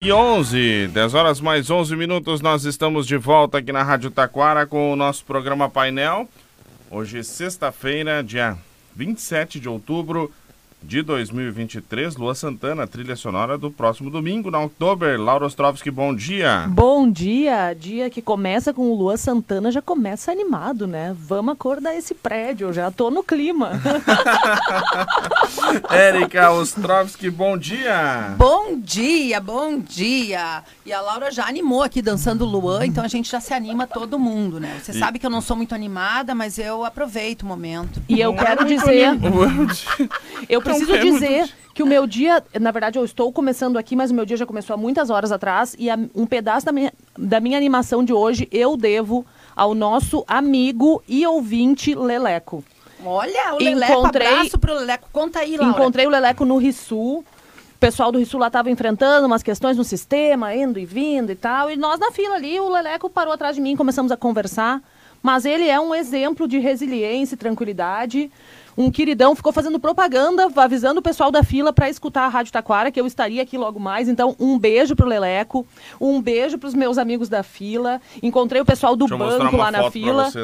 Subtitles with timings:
[0.00, 4.64] E 11, 10 horas mais 11 minutos, nós estamos de volta aqui na Rádio Taquara
[4.64, 6.28] com o nosso programa Painel.
[6.88, 8.56] Hoje, sexta-feira, dia
[8.94, 10.32] 27 de outubro
[10.82, 12.16] de 2023.
[12.16, 15.20] Lua Santana, trilha sonora do próximo domingo, na Oktober.
[15.20, 16.66] Laura Ostrovski, bom dia.
[16.68, 17.74] Bom dia.
[17.74, 21.14] Dia que começa com o Lua Santana, já começa animado, né?
[21.18, 23.72] Vamos acordar esse prédio, já tô no clima.
[25.90, 28.34] Érica Ostrovski, bom dia.
[28.36, 30.62] Bom dia, bom dia.
[30.86, 34.18] E a Laura já animou aqui dançando Luan, então a gente já se anima todo
[34.18, 34.80] mundo, né?
[34.82, 38.00] Você E- sabe que eu não sou muito animada, mas eu aproveito o momento.
[38.08, 39.08] E eu quero dizer,
[40.48, 44.10] eu preciso é dizer que o meu dia, na verdade eu estou começando aqui, mas
[44.10, 46.92] o meu dia já começou há muitas horas atrás e a- um pedaço da minha,
[47.16, 52.64] da minha animação de hoje eu devo ao nosso amigo e ouvinte Leleco.
[53.04, 55.08] Olha, o Leleco, Encontrei- abraço pro Leleco.
[55.12, 55.72] Conta aí, Laura.
[55.72, 57.18] Encontrei o Leleco no Rissul.
[57.20, 61.36] O pessoal do Rissul lá estava enfrentando umas questões no sistema, indo e vindo e
[61.36, 61.70] tal.
[61.70, 64.82] E nós na fila ali, o Leleco parou atrás de mim, começamos a conversar.
[65.22, 68.30] Mas ele é um exemplo de resiliência e tranquilidade.
[68.80, 72.92] Um queridão ficou fazendo propaganda, avisando o pessoal da fila para escutar a Rádio Taquara,
[72.92, 74.08] que eu estaria aqui logo mais.
[74.08, 75.66] Então, um beijo pro Leleco,
[76.00, 78.00] um beijo pros meus amigos da fila.
[78.22, 80.28] Encontrei o pessoal do banco lá na fila.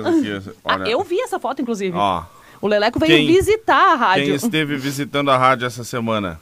[0.64, 1.96] Ah, eu vi essa foto, inclusive.
[1.96, 2.24] Ó,
[2.60, 4.24] O Leleco veio Quem- visitar a rádio.
[4.24, 6.40] quem esteve visitando a rádio essa semana?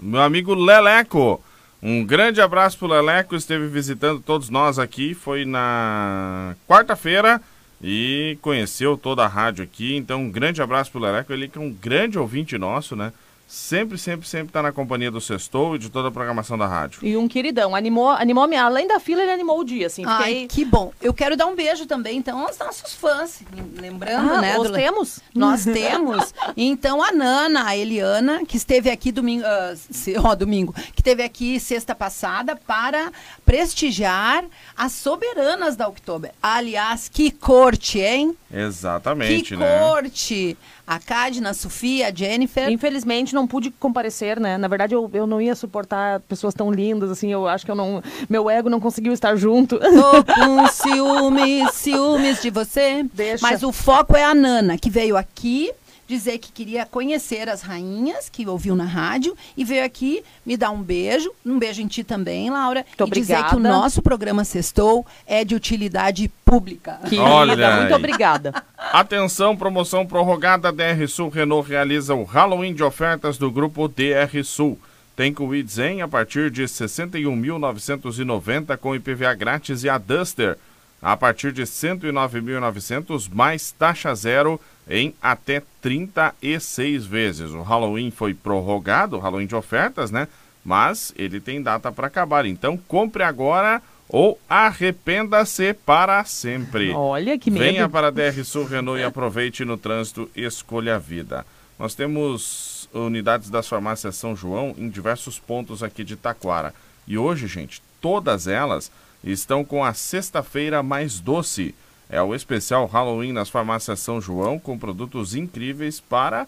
[0.00, 1.42] Meu amigo Leleco.
[1.82, 7.38] Um grande abraço pro Leleco, esteve visitando todos nós aqui, foi na quarta-feira
[7.82, 9.96] e conheceu toda a rádio aqui.
[9.96, 13.12] Então, um grande abraço pro Leleco, ele que é um grande ouvinte nosso, né?
[13.46, 17.00] Sempre, sempre, sempre tá na companhia do Sextou e de toda a programação da rádio.
[17.02, 20.02] E um queridão, animou, animou minha, além da fila, ele animou o dia, assim.
[20.06, 20.92] Ai, que bom.
[21.00, 23.42] Eu quero dar um beijo também, então, aos nossos fãs.
[23.80, 24.56] Lembrando, Ah, né?
[24.56, 25.20] nós do- temos?
[25.34, 26.34] Nós temos.
[26.56, 29.44] Então, a Nana, a Eliana, que esteve aqui domingo,
[29.76, 33.12] se- ó, domingo, que esteve aqui sexta passada para
[33.44, 34.44] prestigiar
[34.76, 36.32] as soberanas da Oktober.
[36.42, 38.36] Aliás, que corte, hein?
[38.52, 39.78] Exatamente, que né?
[39.78, 40.56] corte!
[40.86, 42.70] A Cadna, a Sofia, a Jennifer.
[42.70, 44.58] Infelizmente não pude comparecer, né?
[44.58, 47.32] Na verdade, eu, eu não ia suportar pessoas tão lindas, assim.
[47.32, 48.02] Eu acho que eu não.
[48.28, 49.78] Meu ego não conseguiu estar junto.
[49.78, 53.04] Tô com ciúmes, ciúmes de você.
[53.14, 53.46] Deixa.
[53.46, 55.72] Mas o foco é a Nana, que veio aqui
[56.06, 60.70] dizer que queria conhecer as rainhas, que ouviu na rádio, e veio aqui me dar
[60.70, 63.76] um beijo, um beijo em ti também, Laura, Muito e dizer que o obrigada.
[63.76, 66.98] nosso programa Sextou é de utilidade pública.
[67.04, 68.64] Querida, Olha muito obrigada.
[68.76, 70.70] Atenção, promoção prorrogada.
[70.70, 74.78] DR Sul Renault realiza o Halloween de ofertas do grupo DR Sul.
[75.16, 80.58] Tem Kwid Zen a partir de 61.990 com IPVA grátis e a Duster
[81.00, 87.50] a partir de 109.900 mais taxa zero em até 36 vezes.
[87.52, 90.28] O Halloween foi prorrogado, o Halloween de ofertas, né?
[90.64, 92.46] Mas ele tem data para acabar.
[92.46, 96.92] Então compre agora ou arrependa-se para sempre.
[96.92, 97.64] Olha que medo.
[97.64, 101.46] Venha para a DR Sul Renault e aproveite no trânsito Escolha a Vida.
[101.78, 106.72] Nós temos unidades das farmácias São João em diversos pontos aqui de Taquara.
[107.06, 108.90] E hoje, gente, todas elas
[109.22, 111.74] estão com a sexta-feira mais doce.
[112.14, 116.46] É o especial Halloween nas farmácias São João com produtos incríveis para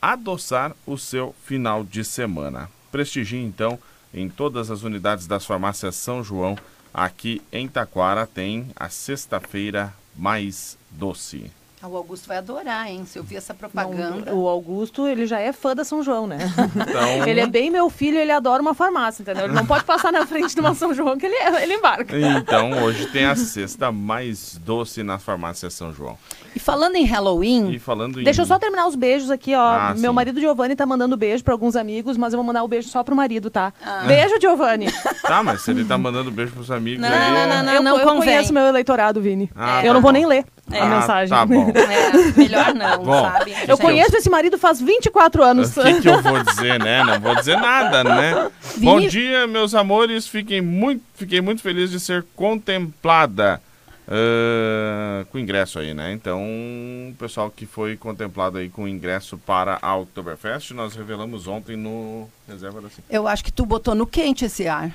[0.00, 2.70] adoçar o seu final de semana.
[2.92, 3.80] Prestigie então
[4.14, 6.56] em todas as unidades das farmácias São João.
[6.94, 11.50] Aqui em Taquara tem a sexta-feira mais doce.
[11.80, 13.04] Ah, O Augusto vai adorar, hein?
[13.06, 14.34] Se eu vi essa Não, propaganda.
[14.34, 16.38] o Augusto, ele já é fã da São João, né?
[16.74, 19.44] Então, Ele é bem meu filho, ele adora uma farmácia, entendeu?
[19.44, 22.16] Ele não pode passar na frente de uma São João que ele, ele embarca.
[22.18, 26.18] então hoje tem a sexta mais doce na farmácia São João.
[26.54, 29.60] E falando em Halloween, E falando em Deixa eu só terminar os beijos aqui, ó.
[29.62, 30.14] Ah, Meu sim.
[30.16, 33.04] marido Giovanni tá mandando beijo pra alguns amigos, mas eu vou mandar o beijo só
[33.04, 33.72] pro marido, tá?
[33.84, 34.02] Ah.
[34.06, 34.86] Beijo, Giovanni.
[35.22, 37.30] Tá, mas se ele tá mandando beijo pros amigos Não, aí...
[37.32, 37.94] não, é- não, não.
[37.94, 38.24] eu, eu convém.
[38.34, 39.50] conheço meu eleitorado, Vini.
[39.54, 40.18] Ah, eu tá não vou bom.
[40.18, 40.80] nem ler É.
[40.80, 41.28] a Ah, mensagem.
[41.28, 41.70] Tá bom.
[41.74, 43.52] é, melhor não, Bom, sabe?
[43.52, 45.76] Eu Gente, conheço esse marido faz 24 anos.
[45.76, 47.02] O que, que eu vou dizer, né?
[47.04, 48.50] Não vou dizer nada, né?
[48.76, 50.26] Vini- Bom dia, meus amores.
[50.26, 53.60] Fiquem muito, fiquei muito feliz de ser contemplada
[54.06, 56.12] ah, com ingresso aí, né?
[56.12, 61.76] Então, o pessoal que foi contemplado aí com ingresso para a Oktoberfest, nós revelamos ontem
[61.76, 63.02] no Reserva da Sim.
[63.10, 64.90] Eu acho que tu botou no quente esse ar.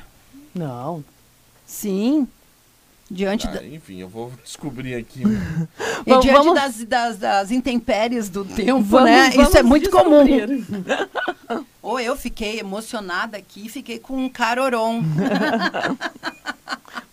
[0.53, 1.03] Não.
[1.65, 2.27] Sim.
[3.13, 5.21] Diante, da, Ah, enfim, eu vou descobrir aqui.
[5.23, 9.29] e Vamos- diante vamos- das, das, das intempéries do tempo, Vamos- né?
[9.29, 10.25] Isso é vamos muito comum.
[10.25, 10.65] descobrir.
[11.81, 15.03] Ou eu fiquei emocionada aqui, fiquei com um caroron.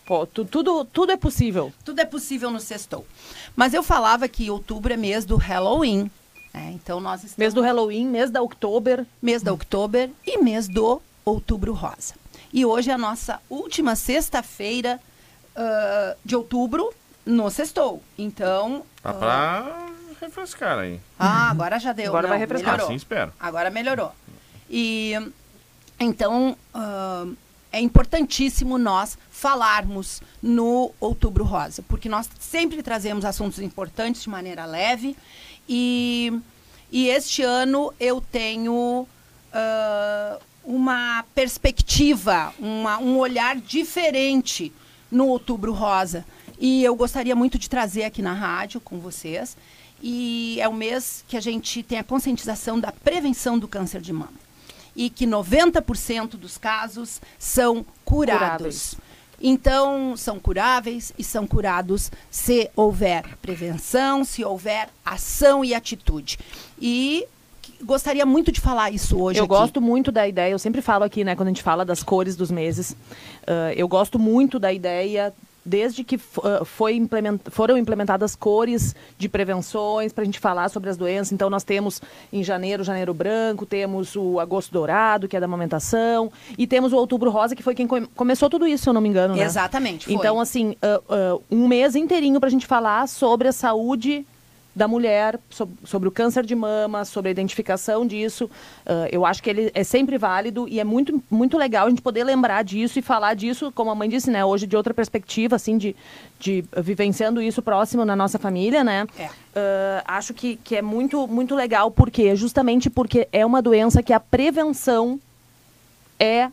[0.06, 1.72] Pô, tu- tudo, tudo é possível.
[1.84, 3.06] Tudo é possível no sextou.
[3.54, 6.10] Mas eu falava que outubro é mês do Halloween.
[6.52, 6.72] né?
[6.74, 9.06] Então nós estamos Mês do Halloween, mês da Oktober.
[9.22, 12.14] mês da outubro e mês do outubro rosa.
[12.52, 14.98] E hoje é a nossa última sexta-feira
[15.60, 16.92] uh, de outubro
[17.24, 18.02] no Sextou.
[18.16, 18.84] Então.
[19.02, 19.18] Tá uh...
[19.18, 19.86] pra
[20.20, 21.00] refrescar aí.
[21.18, 22.08] Ah, agora já deu.
[22.08, 22.72] Agora Não, vai refrescar.
[22.72, 22.86] Melhorou.
[22.86, 23.32] Assim espero.
[23.38, 24.12] Agora melhorou.
[24.68, 25.14] E
[25.98, 27.36] então uh,
[27.72, 34.64] é importantíssimo nós falarmos no Outubro Rosa, porque nós sempre trazemos assuntos importantes de maneira
[34.64, 35.16] leve
[35.68, 36.32] e,
[36.90, 39.06] e este ano eu tenho
[39.54, 44.72] uh, uma perspectiva, uma, um olhar diferente
[45.10, 46.24] no Outubro Rosa.
[46.58, 49.56] E eu gostaria muito de trazer aqui na rádio com vocês.
[50.02, 54.12] E é o mês que a gente tem a conscientização da prevenção do câncer de
[54.12, 54.32] mama.
[54.94, 58.94] E que 90% dos casos são curados.
[58.94, 58.96] Curáveis.
[59.42, 66.38] Então, são curáveis e são curados se houver prevenção, se houver ação e atitude.
[66.78, 67.26] E
[67.82, 69.38] gostaria muito de falar isso hoje.
[69.38, 69.54] Eu aqui.
[69.54, 72.36] gosto muito da ideia, eu sempre falo aqui, né, quando a gente fala das cores
[72.36, 75.32] dos meses, uh, eu gosto muito da ideia
[75.64, 76.18] desde que
[76.64, 81.32] foi implement, foram implementadas cores de prevenções para a gente falar sobre as doenças.
[81.32, 82.00] Então, nós temos
[82.32, 86.96] em janeiro, janeiro branco, temos o agosto dourado, que é da amamentação, e temos o
[86.96, 89.34] outubro rosa, que foi quem come começou tudo isso, se eu não me engano.
[89.34, 89.42] Né?
[89.42, 90.06] Exatamente.
[90.06, 90.14] Foi.
[90.14, 94.26] Então, assim, uh, uh, um mês inteirinho para a gente falar sobre a saúde
[94.80, 95.38] da mulher,
[95.84, 98.46] sobre o câncer de mama, sobre a identificação disso.
[98.86, 102.00] Uh, eu acho que ele é sempre válido e é muito, muito legal a gente
[102.00, 105.54] poder lembrar disso e falar disso, como a mãe disse, né, hoje de outra perspectiva,
[105.54, 105.94] assim, de,
[106.38, 109.06] de vivenciando isso próximo na nossa família, né?
[109.18, 109.26] É.
[109.26, 114.14] Uh, acho que, que é muito, muito legal, porque justamente porque é uma doença que
[114.14, 115.20] a prevenção
[116.18, 116.44] é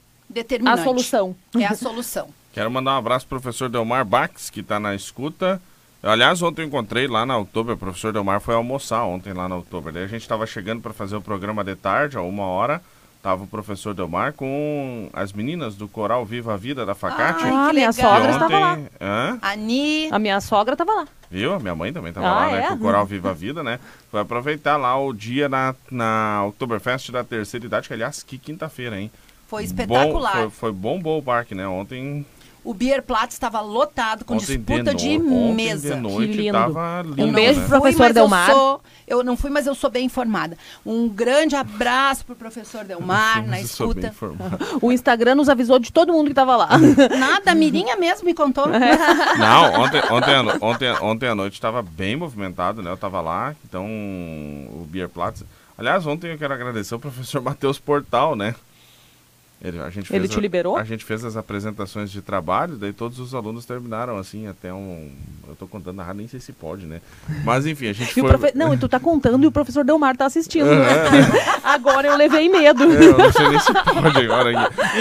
[0.66, 1.34] a solução.
[1.58, 2.28] É a solução.
[2.52, 5.62] Quero mandar um abraço pro professor Delmar Bax, que está na escuta.
[6.08, 9.56] Aliás, ontem eu encontrei lá na Outubro, o professor Delmar foi almoçar ontem lá na
[9.56, 9.92] Outubro.
[9.92, 12.82] Daí a gente estava chegando para fazer o programa de tarde, a uma hora.
[13.22, 17.44] Tava o professor Delmar com as meninas do Coral Viva a Vida da Facate.
[17.44, 18.80] Ah, minha sogra estava lá.
[19.02, 19.38] Hã?
[19.42, 20.08] Ani.
[20.12, 21.08] A minha sogra estava lá.
[21.30, 21.54] Viu?
[21.54, 22.64] A minha mãe também estava Ah, lá, né?
[22.64, 22.68] é?
[22.68, 23.80] Com o Coral Viva a Vida, né?
[24.10, 28.98] Foi aproveitar lá o dia na, na Oktoberfest da terceira idade, que aliás, que quinta-feira,
[28.98, 29.12] hein?
[29.48, 30.34] Foi espetacular.
[30.36, 31.68] Bom, foi, foi bom bom o parque, né?
[31.68, 32.26] Ontem
[32.68, 35.96] O Beer Platz estava lotado com Ontem disputa de, no- mesa.
[35.96, 36.52] Ontem de noite Que lindo.
[36.52, 37.68] tava lindo, Um beijo né?
[37.68, 38.50] pro professor Delmar.
[38.50, 40.58] Eu, sou, eu não fui, mas eu sou bem informada.
[40.86, 44.38] Um grande abraço pro professor Delmar na Eu sou bem escuta.
[44.82, 46.68] O Instagram nos avisou de todo mundo que estava lá.
[47.18, 48.66] Nada, a Mirinha mesmo me contou.
[49.40, 52.90] Não, ontem, ontem, ontem, ontem à noite estava bem movimentado, né?
[52.90, 55.44] Eu estava lá, então o Beer Platz.
[55.78, 58.56] Aliás, ontem eu quero agradecer ao professor Matheus Portal, né?
[59.60, 60.78] Ele, a gente Ele te a- liberou?
[60.78, 65.10] A gente fez as apresentações de trabalho, daí todos os alunos terminaram assim, até um.
[65.50, 67.02] Eu tô contando na rádio, nem sei se pode, né?
[67.44, 68.38] Mas enfim, a gente E o foi.
[68.38, 70.66] profe- Não, e tu tá contando e o professor Delmar tá assistindo.
[70.68, 70.86] né?
[71.64, 72.84] Agora eu levei medo.
[72.84, 74.52] É, eu não sei nem se pode agora.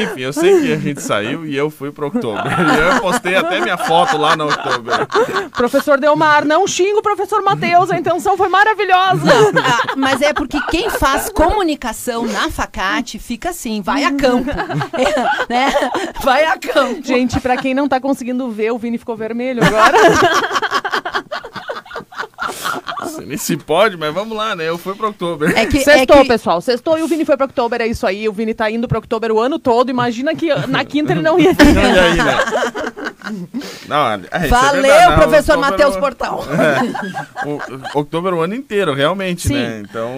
[0.02, 2.42] Enfim, eu sei que a gente saiu e eu fui pro outubro.
[2.48, 4.92] E eu postei até minha foto lá no outubro.
[5.54, 9.22] Professor Delmar, não xinga o professor Matheus, a intenção foi maravilhosa.
[9.62, 14.45] Ah, mas é porque quem faz comunicação na Facate fica assim, vai a campo.
[14.96, 15.72] É, né?
[16.22, 17.02] Vai a campo.
[17.02, 19.96] Gente, pra quem não tá conseguindo ver, o Vini ficou vermelho agora.
[23.24, 24.68] Nem se pode, mas vamos lá, né?
[24.68, 25.48] Eu fui pro outubro.
[25.48, 26.60] É que, é Sextou, que pessoal.
[26.60, 28.28] Sextou e o Vini foi pra Oktober, é isso aí.
[28.28, 29.90] O Vini tá indo pra Oktober o ano todo.
[29.90, 31.74] Imagina que na quinta ele não ia vir.
[31.74, 32.36] Não, e aí, né?
[33.88, 36.44] Não, é, isso é Valeu, não, professor Matheus Portal.
[37.44, 39.54] O, outubro o ano inteiro, realmente, Sim.
[39.54, 39.82] né?
[39.88, 40.10] Então,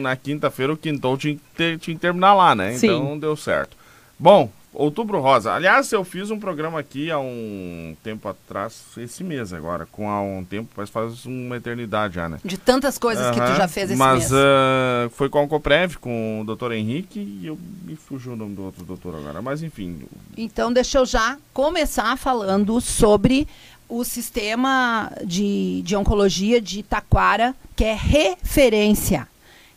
[0.00, 2.72] na quinta-feira o quintou tinha que, ter- tinha que terminar lá, né?
[2.74, 2.86] Sim.
[2.86, 3.76] Então, deu certo.
[4.18, 5.52] Bom, Outubro Rosa.
[5.52, 10.20] Aliás, eu fiz um programa aqui há um tempo atrás, esse mês agora, com há
[10.22, 12.38] um tempo, mas faz uma eternidade já, né?
[12.44, 14.32] De tantas coisas que tu já fez esse Mas mês.
[14.34, 18.54] ah, foi com a Coprev, com o doutor Henrique, e eu me fugiu o nome
[18.54, 19.42] do outro doutor agora.
[19.42, 20.00] Mas enfim,
[20.36, 23.46] Então, deixa eu já começar falando sobre
[23.88, 29.28] o sistema de, de oncologia de Taquara, que é referência.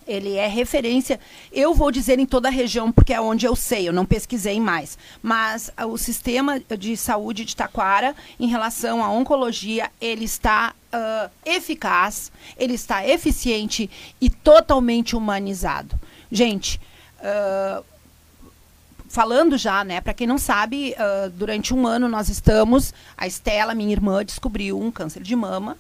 [0.08, 1.20] Ele é referência,
[1.52, 4.60] eu vou dizer em toda a região, porque é onde eu sei, eu não pesquisei
[4.60, 4.98] mais.
[5.22, 11.30] Mas ah, o sistema de saúde de Taquara, em relação à oncologia, ele está ah,
[11.46, 13.90] eficaz, ele está eficiente
[14.22, 16.00] e totalmente humanizado.
[16.32, 16.80] Gente,
[17.20, 17.82] ah,
[19.08, 23.74] falando já, né, para quem não sabe, ah, durante um ano nós estamos, a Estela,
[23.74, 25.78] minha irmã, descobriu um câncer de mama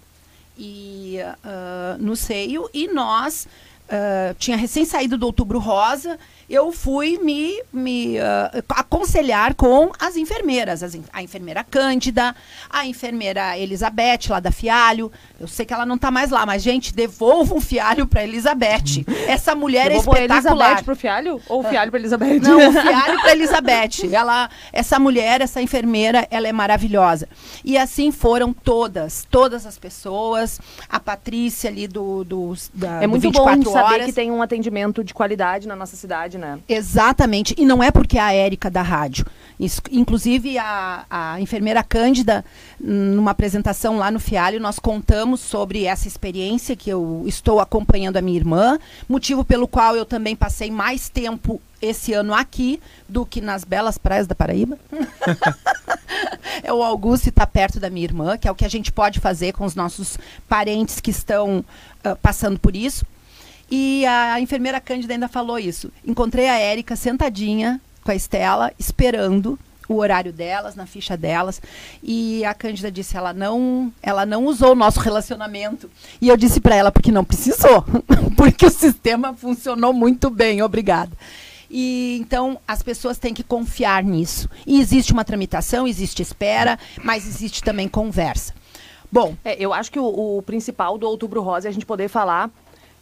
[0.57, 3.47] e ah, no seio e nós
[3.89, 10.15] ah, tinha recém saído do Outubro Rosa eu fui me, me uh, aconselhar com as
[10.15, 12.35] enfermeiras, as, a enfermeira Cândida,
[12.69, 15.11] a enfermeira Elizabeth, lá da Fialho.
[15.39, 19.03] Eu sei que ela não está mais lá, mas, gente, devolva um fialho para Elizabeth.
[19.27, 20.65] Essa mulher Devolvo é espetacular.
[20.67, 22.39] Elizabeth pro fialho ou o fialho pra Elizabeth?
[22.39, 24.13] Não, o fialho para Elizabeth.
[24.13, 27.27] Ela, essa mulher, essa enfermeira, ela é maravilhosa.
[27.63, 30.59] E assim foram todas, todas as pessoas.
[30.87, 34.05] A Patrícia ali do, do da, É do muito bom 24 saber horas.
[34.05, 36.59] que tem um atendimento de qualidade na nossa cidade, né?
[36.67, 37.55] Exatamente.
[37.57, 39.25] E não é porque é a Érica da rádio.
[39.59, 42.43] Isso- inclusive, a, a enfermeira Cândida,
[42.79, 48.21] numa apresentação lá no Fialho, nós contamos sobre essa experiência que eu estou acompanhando a
[48.21, 48.77] minha irmã,
[49.07, 53.97] motivo pelo qual eu também passei mais tempo esse ano aqui do que nas belas
[53.97, 54.77] praias da Paraíba.
[56.63, 59.19] é o Augusto estar perto da minha irmã, que é o que a gente pode
[59.19, 61.63] fazer com os nossos parentes que estão
[62.03, 63.05] ah, passando por isso.
[63.69, 65.91] E a enfermeira Cândida ainda falou isso.
[66.05, 69.57] Encontrei a Érica sentadinha com a Estela, esperando
[69.87, 71.61] o horário delas, na ficha delas.
[72.01, 75.89] E a Cândida disse, ela não, ela não usou o nosso relacionamento.
[76.21, 77.83] E eu disse para ela, porque não precisou.
[78.37, 81.11] porque o sistema funcionou muito bem, obrigada.
[81.69, 84.49] E então as pessoas têm que confiar nisso.
[84.65, 88.53] E existe uma tramitação, existe espera, mas existe também conversa.
[89.11, 92.09] Bom, É, eu acho que o, o principal do Outubro Rosa é a gente poder
[92.09, 92.49] falar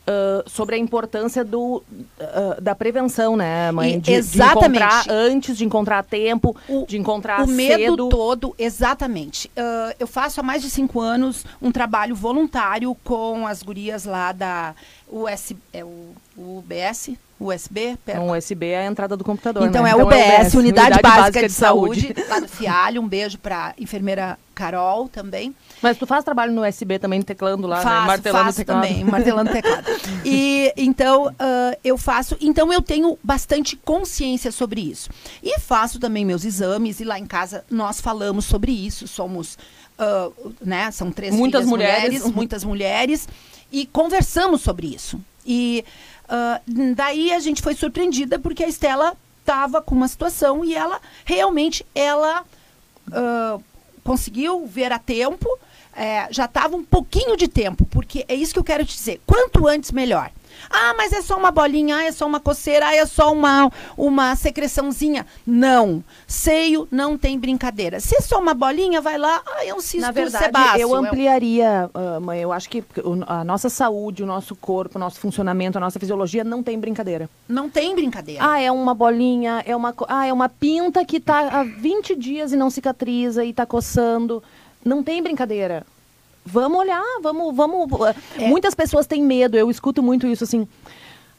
[0.06, 1.82] ah, sobre a importância do,
[2.20, 4.00] ah, da prevenção, né, mãe?
[4.00, 4.72] De, exatamente.
[4.72, 8.10] De encontrar antes, de encontrar a tempo, O- de encontrar o medo cedo.
[8.10, 9.50] todo, exatamente.
[9.56, 14.32] Ah, eu faço há mais de cinco anos um trabalho voluntário com as gurias lá
[14.32, 14.76] da
[15.13, 18.22] US, é o UBS, USB, pera.
[18.22, 19.91] Um USB é a entrada do computador, Então né?
[19.91, 23.01] é UBS, Unidade, Básica, de, Saúde, lá do Fialho.
[23.01, 25.53] Um beijo para enfermeira Carol também.
[25.82, 27.84] Mas tu faz trabalho no USB também, teclando lá, né?
[27.84, 28.82] faço, martelando o faço teclado.
[28.82, 29.84] também, martelando o teclado.
[30.25, 35.10] E então ah, eu faço, então eu tenho bastante consciência sobre isso.
[35.41, 39.08] E faço também meus exames e lá em casa nós falamos sobre isso.
[39.08, 39.58] Somos,
[39.98, 40.30] ah,
[40.62, 40.92] né?
[40.92, 42.26] São três Muitas filhas mulheres.
[42.32, 43.28] muitas mulheres
[43.72, 45.20] e conversamos sobre isso.
[45.46, 45.84] E
[46.28, 46.62] ah,
[46.96, 51.86] daí a gente foi surpreendida porque a Estela estava com uma situação e ela realmente
[51.94, 52.44] ela
[53.12, 53.60] ah,
[54.04, 55.48] conseguiu ver a tempo,
[55.96, 59.22] é, já estava um pouquinho de tempo, porque é isso que eu quero te dizer.
[59.26, 60.32] Quanto antes, melhor.
[60.70, 63.72] Ah, mas é só uma bolinha, ah, é só uma coceira, ah, é só uma,
[63.98, 65.26] uma secreçãozinha.
[65.46, 66.04] Não.
[66.28, 68.00] Seio não tem brincadeira.
[68.00, 70.80] Se é só uma bolinha, vai lá, ah, é um cisto Na verdade, sebáceo.
[70.82, 72.40] eu ampliaria, ah, mãe.
[72.42, 72.84] Eu acho que
[73.28, 77.30] a nossa saúde, o nosso corpo, o nosso funcionamento, a nossa fisiologia não tem brincadeira.
[77.48, 78.44] Não tem brincadeira.
[78.44, 82.52] Ah, é uma bolinha, é uma, ah, é uma pinta que tá há 20 dias
[82.54, 84.42] e não cicatriza e tá coçando.
[84.86, 85.86] Não tem brincadeira.
[86.46, 87.90] Vamos olhar, vamos, vamos.
[88.38, 88.48] É.
[88.48, 90.68] Muitas pessoas têm medo, eu escuto muito isso assim.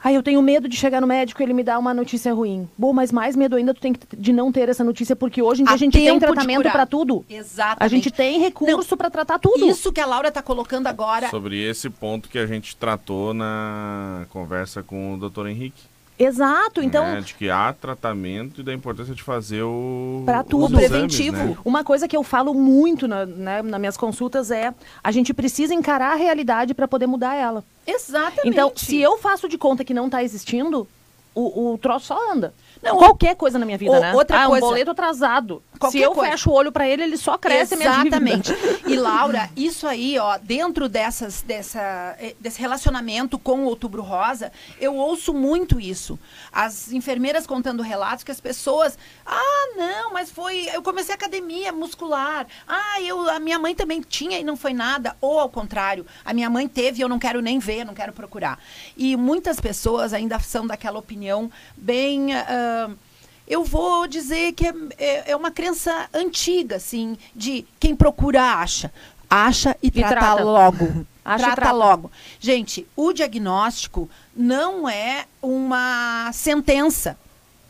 [0.06, 2.68] Ah, eu tenho medo de chegar no médico e ele me dá uma notícia ruim.
[2.76, 5.64] Bom, mas mais medo ainda tu tem de não ter essa notícia, porque hoje em
[5.64, 7.24] dia Há a gente tem tratamento para tudo.
[7.26, 7.78] Exatamente.
[7.80, 9.66] A gente tem recurso para tratar tudo.
[9.66, 11.30] Isso que a Laura está colocando agora.
[11.30, 15.46] Sobre esse ponto que a gente tratou na conversa com o Dr.
[15.46, 15.93] Henrique.
[16.18, 20.64] Exato, então né, de que há tratamento e da importância de fazer o os tudo.
[20.80, 21.36] exames, Preventivo.
[21.36, 21.56] né?
[21.64, 25.74] Uma coisa que eu falo muito na, né, nas minhas consultas é a gente precisa
[25.74, 27.64] encarar a realidade para poder mudar ela.
[27.86, 28.48] Exatamente.
[28.48, 30.86] Então, se eu faço de conta que não está existindo,
[31.34, 32.54] o, o troço só anda.
[32.82, 34.14] Não, Qualquer coisa na minha vida, o- né?
[34.14, 34.64] outra ah, coisa.
[34.64, 35.62] um boleto atrasado.
[35.78, 36.30] Qualquer se eu coisa.
[36.30, 37.74] fecho o olho para ele, ele só cresce.
[37.74, 38.52] Exatamente.
[38.86, 44.52] E Laura, isso aí, ó, dentro dessas, dessa, eh, desse relacionamento com o Outubro Rosa,
[44.78, 46.18] eu ouço muito isso.
[46.52, 52.46] As enfermeiras contando relatos que as pessoas, ah, não, mas foi, eu comecei academia muscular.
[52.68, 55.16] Ah, eu, a minha mãe também tinha e não foi nada.
[55.20, 58.12] Ou ao contrário, a minha mãe teve e eu não quero nem ver, não quero
[58.12, 58.58] procurar.
[58.96, 62.90] E muitas pessoas ainda são daquela opinião bem ah,
[63.46, 68.92] eu vou dizer que é, é- é uma crença antiga, assim, de quem procura acha.
[69.28, 70.44] Acha e, trata, trata.
[70.44, 71.06] logo.
[71.24, 71.72] Acha e trata, trata.
[71.72, 72.12] logo.
[72.38, 77.18] Gente, o diagnóstico não é uma sentença.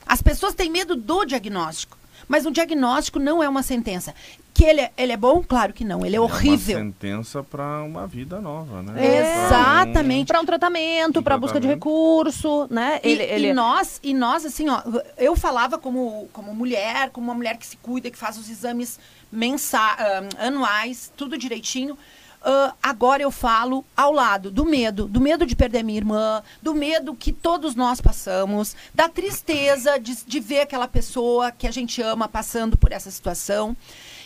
[0.05, 1.97] As pessoas têm medo do diagnóstico.
[2.27, 4.13] Mas o diagnóstico não é uma sentença.
[4.55, 5.43] Que ele é, ele é bom?
[5.43, 6.07] Claro que não.
[6.07, 6.79] Ele é horrível.
[6.79, 9.05] É uma sentença para uma vida nova, né?
[9.05, 9.47] É.
[9.47, 10.29] Exatamente.
[10.29, 13.01] Para um tratamento, Um para busca de recurso, né?
[13.03, 14.81] E, Ele, ele- e nós, e nós, assim, ó,
[15.19, 19.01] eu falava como, como mulher, como uma mulher que se cuida, que faz os exames
[19.31, 21.99] mensa ah, anuais, tudo direitinho.
[22.41, 26.73] Ah, agora eu falo ao lado do medo, do medo de perder minha irmã, do
[26.77, 32.01] medo que todos nós passamos, da tristeza de, de ver aquela pessoa que a gente
[32.01, 33.77] ama passando por essa situação.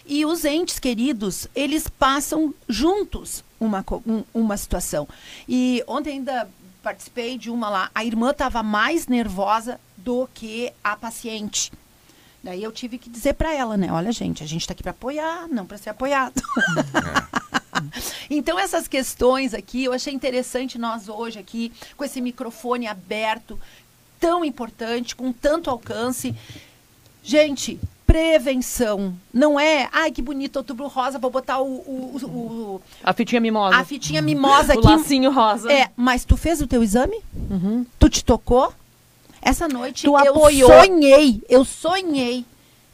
[0.09, 5.07] E os entes queridos, eles passam juntos uma, um- uma situação.
[5.47, 6.49] E ontem ainda
[6.83, 11.71] participei de uma lá, a irmã estava mais nervosa do que a paciente.
[12.43, 13.93] Daí eu tive que dizer para ela, né?
[13.93, 16.41] Olha, gente, a gente está aqui para apoiar, não para ser apoiado.
[18.31, 23.59] então, essas questões aqui, eu achei interessante nós hoje aqui, com esse microfone aberto,
[24.21, 26.35] tão importante, com tanto alcance.
[27.23, 29.15] Gente, prevenção.
[29.33, 33.41] Não é, ai, que bonito, outubro rosa, vou botar o, o, o- o- A fitinha
[33.41, 33.77] mimosa.
[33.77, 34.87] a fitinha mimosa o aqui.
[34.89, 35.73] lacinho rosa.
[35.73, 37.21] É, mas tu fez o teu exame?
[37.51, 37.87] Uhum.
[37.99, 38.73] Tu te tocou?
[39.41, 40.69] Essa noite Tu eu apoiou.
[40.71, 42.45] sonhei, eu sonhei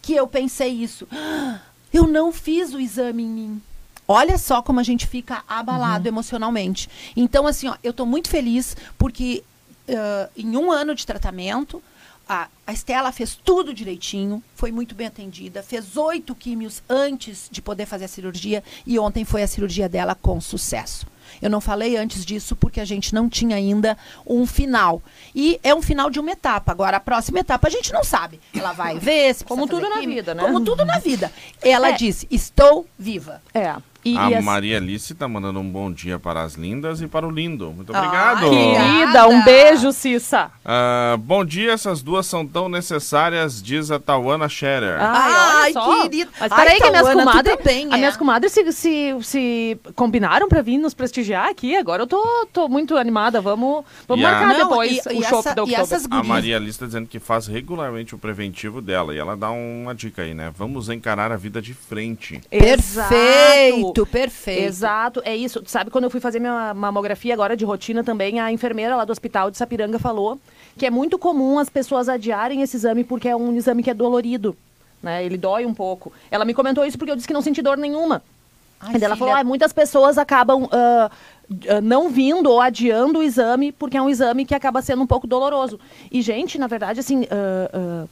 [0.02, 1.06] que eu pensei isso.
[1.92, 3.62] Eu não fiz o exame em mim.
[4.08, 6.90] Olha só como a gente fica abalado emocionalmente.
[7.16, 9.44] Então, assim, ó, eu estou muito feliz porque
[9.88, 11.80] ah, em um ano de tratamento,
[12.28, 17.60] a, a Estela fez tudo direitinho, foi muito bem atendida, fez oito químios antes de
[17.60, 21.06] poder fazer a cirurgia e ontem foi a cirurgia dela com sucesso.
[21.40, 25.02] Eu não falei antes disso porque a gente não tinha ainda um final.
[25.34, 26.70] E é um final de uma etapa.
[26.70, 28.38] Agora, a próxima etapa a gente não sabe.
[28.54, 30.42] Ela vai ver se Como tudo na químio, vida, né?
[30.42, 31.32] Como tudo na vida.
[31.62, 31.92] Ela É.
[31.92, 33.42] disse: Estou viva.
[33.54, 33.74] É.
[34.04, 37.06] E, a e as- Maria Alice tá mandando um bom dia para as lindas e
[37.06, 37.72] para o lindo.
[37.72, 38.50] Muito Ai, obrigado.
[38.50, 40.50] Querida, um beijo, Cissa.
[40.64, 44.98] Ah, bom dia, essas duas são tão necessárias, diz a Tawana Scherer.
[45.00, 46.02] Ai, Ai, olha só.
[46.02, 46.30] querido.
[46.38, 47.96] Mas Ai, peraí, que minhas comadres, também, as é.
[47.96, 51.74] minhas comadres se, se, se combinaram pra vir nos prestigiar aqui.
[51.76, 53.40] Agora eu tô, tô muito animada.
[53.40, 56.22] Vamos, vamos a- marcar Não, depois e- o e show essa- da e essas A
[56.22, 60.22] Maria Alice está dizendo que faz regularmente o preventivo dela e ela dá uma dica
[60.22, 60.52] aí, né?
[60.56, 62.40] Vamos encarar a vida de frente.
[62.50, 64.62] Perfeito, perfeito.
[64.62, 65.62] Exato, é isso.
[65.66, 69.12] Sabe, quando eu fui fazer minha mamografia agora de rotina também, a enfermeira lá do
[69.12, 70.38] hospital de Sapiranga falou
[70.76, 73.94] que é muito comum as pessoas adiarem esse exame porque é um exame que é
[73.94, 74.56] dolorido.
[75.02, 75.24] Né?
[75.24, 76.12] Ele dói um pouco.
[76.30, 78.22] Ela me comentou isso porque eu disse que não senti dor nenhuma.
[78.80, 81.10] Ai, E ela falou, ah, muitas pessoas acabam ah,
[81.82, 85.26] não vindo ou adiando o exame porque é um exame que acaba sendo um pouco
[85.26, 85.78] doloroso.
[86.10, 88.04] E, gente, na verdade, assim, ah, ah,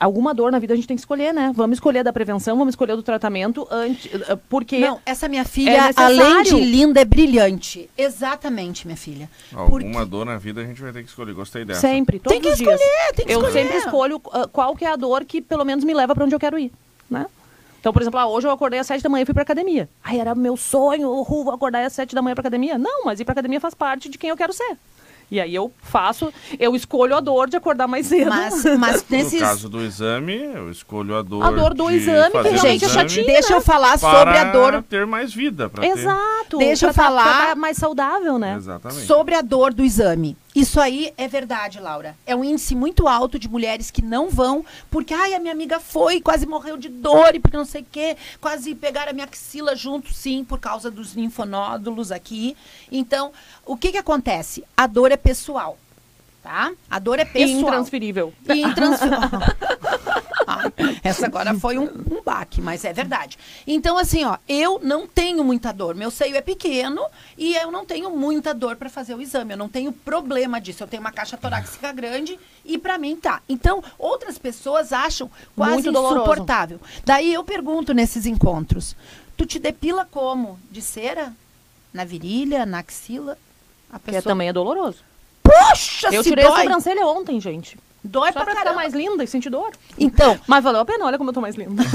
[0.00, 1.52] alguma dor na vida a gente tem que escolher, né?
[1.54, 4.78] Vamos escolher da prevenção, vamos escolher do tratamento, antes, ah, porque...
[4.78, 6.20] Não, essa minha É filha, necessário.
[6.24, 7.88] além de linda, é brilhante.
[7.96, 9.30] Exatamente, minha filha.
[9.54, 11.34] Alguma Porque- dor na vida a gente vai ter que escolher.
[11.34, 11.80] Gostei dessa.
[11.82, 12.80] Sempre, todos Tem que os dias.
[12.80, 13.62] escolher, tem que eu escolher.
[13.62, 16.34] sempre escolho ah, qual que é a dor que pelo menos me leva para onde
[16.34, 16.72] eu quero ir,
[17.08, 17.26] né?
[17.80, 19.88] Então, por exemplo, ah, hoje eu acordei às sete da manhã e fui pra academia.
[20.04, 22.76] Ai, era meu sonho, uhul, vou acordar às sete da manhã pra academia.
[22.76, 24.76] Não, mas ir pra academia faz parte de quem eu quero ser.
[25.30, 28.28] E aí eu faço, eu escolho a dor de acordar mais cedo.
[28.30, 32.32] Mas, mas No caso do exame, eu escolho a dor A dor do de exame,
[32.32, 35.68] fazer que é exame chatinho, Deixa eu falar para sobre a dor ter mais vida.
[35.68, 35.98] Pra ter...
[35.98, 36.58] Exato.
[36.58, 38.56] Deixa eu pra tá- falar- pra tá mais saudável, né?
[38.56, 39.06] Exatamente.
[39.06, 40.36] Sobre a dor do exame.
[40.54, 42.16] Isso aí é verdade, Laura.
[42.26, 45.78] É um índice muito alto de mulheres que não vão porque, ai, a minha amiga
[45.78, 49.26] foi, quase morreu de dor e porque não sei o quê, quase pegaram a minha
[49.26, 52.56] axila junto, sim, por causa dos linfonódulos aqui.
[52.90, 53.32] Então,
[53.64, 54.64] o que que acontece?
[54.76, 55.78] A dor é pessoal,
[56.42, 56.72] tá?
[56.90, 57.60] A dor é pessoal.
[57.60, 58.34] Intransferível.
[58.48, 59.20] E intransferível.
[61.02, 63.38] Essa agora foi um, um baque, mas é verdade.
[63.66, 65.94] Então, assim, ó, eu não tenho muita dor.
[65.94, 67.02] Meu seio é pequeno
[67.36, 69.52] e eu não tenho muita dor para fazer o exame.
[69.54, 70.82] Eu não tenho problema disso.
[70.82, 73.42] Eu tenho uma caixa torácica grande e para mim tá.
[73.48, 76.16] Então, outras pessoas acham quase Muito doloroso.
[76.22, 76.80] insuportável.
[77.04, 78.96] Daí eu pergunto nesses encontros:
[79.36, 80.58] tu te depila como?
[80.70, 81.32] De cera?
[81.92, 83.36] Na virilha, na axila?
[83.92, 84.22] A Que pessoa.
[84.22, 84.98] também é doloroso.
[85.42, 86.58] Poxa, Eu se tirei a dói.
[86.62, 87.76] sobrancelha ontem, gente.
[88.02, 88.76] Dói Só pra ficar caramba.
[88.76, 89.70] mais linda e sentir dor.
[89.98, 91.82] Então, Mas valeu a pena, olha como eu tô mais linda.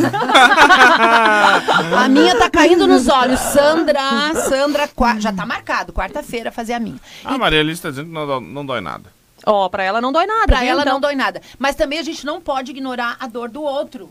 [1.97, 3.39] A minha tá caindo nos olhos.
[3.39, 4.89] Sandra, Sandra,
[5.19, 6.97] já tá marcado, quarta-feira fazer a minha.
[7.23, 9.13] A Maria Alice está dizendo que não, não dói nada.
[9.45, 10.47] Ó, pra ela não dói nada.
[10.47, 10.69] Pra viu?
[10.69, 11.41] ela Então- não dói nada.
[11.59, 14.09] Mas também a gente não pode ignorar a dor do outro?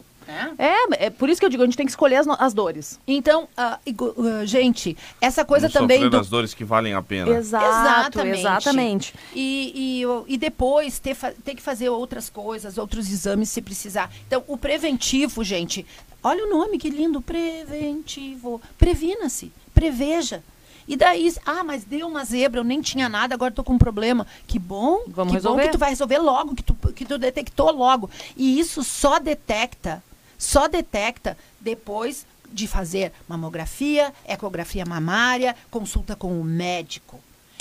[0.58, 2.98] É, é por isso que eu digo, a gente tem que escolher as, as dores.
[3.06, 3.48] Então,
[3.84, 6.16] igu- ah, gente, essa coisa Vamos também sofrer do...
[6.18, 7.30] das dores que valem a pena.
[7.36, 8.38] Exato, Exatamente.
[8.40, 9.14] exatamente.
[9.34, 14.10] E, e, e depois ter, ter que fazer outras coisas, outros exames se precisar.
[14.26, 15.84] Então, o preventivo, gente,
[16.22, 18.60] olha o nome, que lindo, preventivo.
[18.78, 20.42] Previna-se, preveja.
[20.86, 23.78] E daí, ah, mas deu uma zebra, eu nem tinha nada, agora tô com um
[23.78, 24.26] problema.
[24.46, 25.62] Que bom, Vamos que resolver.
[25.62, 28.10] bom que tu vai resolver logo, que tu, que tu detectou logo.
[28.36, 30.02] E isso só detecta,
[30.44, 37.18] só detecta depois de fazer mamografia, ecografia mamária, consulta com o médico.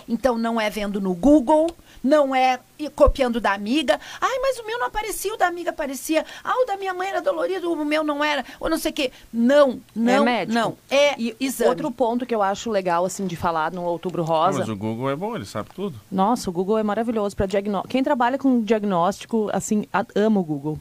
[0.08, 1.72] Então não é vendo no Google,
[2.04, 2.60] não é
[2.94, 3.98] copiando da amiga.
[4.20, 6.26] Ai, mas o meu não aparecia, o da amiga aparecia.
[6.44, 8.94] Ah, o da minha mãe era dolorido, o meu não era, ou não sei o
[8.94, 9.12] quê.
[9.32, 10.54] Não, não, médico.
[10.54, 10.78] não.
[10.92, 11.70] É E exame.
[11.70, 14.60] outro ponto que eu acho legal, assim, de falar no Outubro Rosa.
[14.60, 15.98] mas o Google é bom, ele sabe tudo.
[16.12, 17.88] Nossa, o Google é maravilhoso para diagnóstico.
[17.90, 20.78] Quem trabalha com diagnóstico, assim, ama o Google.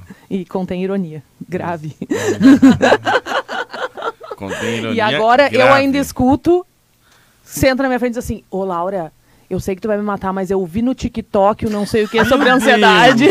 [0.30, 1.22] e contém ironia.
[1.48, 1.96] Grave.
[4.36, 5.72] Contém ironia E agora eu grave.
[5.80, 6.66] ainda escuto,
[7.42, 9.12] senta na minha frente e diz assim, ô Laura,
[9.48, 12.02] Eu sei que tu vai me matar, mas eu vi no TikTok o não sei
[12.04, 13.26] o que sobre ansiedade.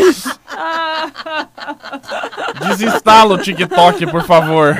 [2.60, 4.74] Desinstala o TikTok, por favor.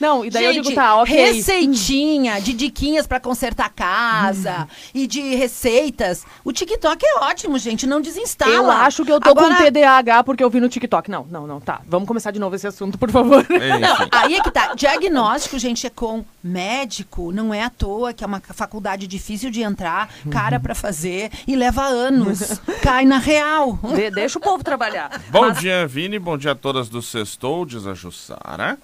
[0.00, 1.14] Não, e daí eu Gente, digo, tá, ok.
[1.14, 6.24] receitinha de diquinhas pra consertar casa e de receitas.
[6.44, 8.52] O TikTok é ótimo, gente, não desinstala.
[8.54, 11.10] Eu acho que eu tô Agora, com TDAH porque eu vi no TikTok.
[11.10, 11.80] Não, não, não, tá.
[11.86, 13.40] Vamos começar de novo esse assunto, por favor.
[13.50, 14.08] Enfim.
[14.12, 14.74] Aí é que tá.
[14.74, 17.32] Diagnóstico, gente, é com médico.
[17.32, 21.54] Não é à toa que é uma faculdade difícil de entrar, cara pra fazer e
[21.56, 22.60] leva anos.
[22.82, 23.78] Cai na real.
[23.94, 25.20] De- deixa o povo trabalhar.
[25.30, 26.18] Bom Mas- dia, Vini.
[26.18, 28.78] Bom dia a todas do Sextou, diz a Jussara.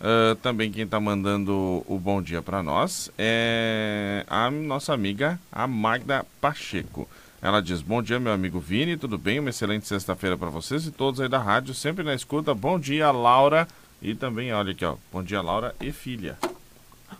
[0.00, 5.66] Ah, também quem tá mandando o bom dia para nós é a nossa amiga, a
[5.66, 7.08] Magda Pacheco.
[7.40, 9.40] Ela diz: Bom dia, meu amigo Vini, tudo bem?
[9.40, 12.54] Uma excelente sexta-feira para vocês e todos aí da rádio, sempre na escuta.
[12.54, 13.66] Bom dia, Laura.
[14.02, 14.96] E também, olha aqui, ó.
[15.12, 16.36] Bom dia, Laura e filha.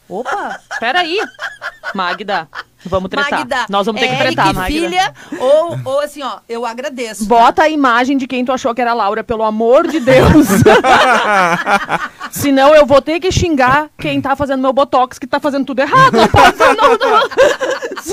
[0.09, 1.19] Opa, peraí.
[1.95, 2.49] Magda,
[2.85, 3.31] vamos tretar.
[3.41, 4.67] Magda, Nós vamos ter que Eric, tretar, Magda.
[4.67, 7.23] filha, ou, ou assim, ó, eu agradeço.
[7.27, 7.29] tá?
[7.29, 10.47] Bota a imagem de quem tu achou que era a Laura, pelo amor de Deus.
[12.31, 15.81] Senão eu vou ter que xingar quem tá fazendo meu botox, que tá fazendo tudo
[15.81, 16.13] errado.
[16.17, 17.29] Não pode, não, não.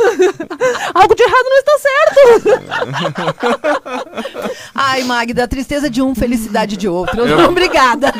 [0.93, 3.13] Algo de errado não está certo.
[4.75, 7.21] Ai, Magda, tristeza de um, felicidade de outro.
[7.25, 8.11] Eu- Obrigada.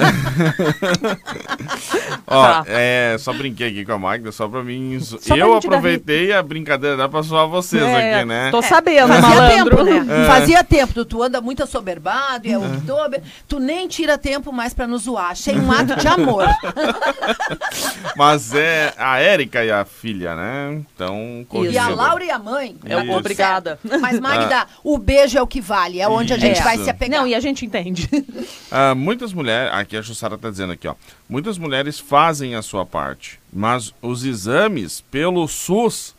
[2.28, 2.64] Ó, Tá.
[2.68, 5.00] é, só brinquei aqui com a Magda, só pra mim.
[5.00, 8.50] Só pra eu dar aproveitei a brincadeira dela pra zoar vocês É, aqui, né?
[8.52, 9.78] Tô sabendo, Fazia malandro.
[9.78, 10.24] tempo, né?
[10.24, 10.28] É.
[10.28, 11.06] Fazia tempo.
[11.06, 13.22] Tu, anda muito assoberbado, e é oktober.
[13.48, 15.32] Tu nem tira tempo mais pra nos zoar.
[15.32, 16.46] Achei um ato de amor.
[18.16, 20.82] Mas é a Érica e a filha, né?
[20.96, 21.88] Então, e a.
[21.90, 22.76] Laura e a mãe.
[22.86, 22.96] É,
[23.36, 23.78] tá.
[24.00, 26.00] Mas, Magda, o beijo é o que vale.
[26.00, 26.64] É onde a gente Isso.
[26.64, 27.20] vai se apegar.
[27.20, 28.10] Não, e a gente entende.
[28.72, 30.96] Ah, muitas mulheres, aqui a Jussara tá dizendo aqui, ó.
[31.30, 36.16] Muitas mulheres fazem a sua parte, mas os exames pelo SUS,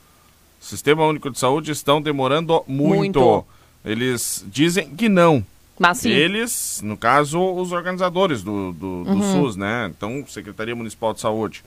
[0.61, 3.19] Sistema Único de Saúde, estão demorando muito.
[3.21, 3.47] Muito.
[3.85, 5.45] Eles dizem que não.
[5.79, 6.11] Mas sim.
[6.11, 9.43] Eles, no caso, os organizadores do, do, do Uhum.
[9.43, 9.91] SUS, né?
[9.97, 11.65] Então, Secretaria Municipal de Saúde.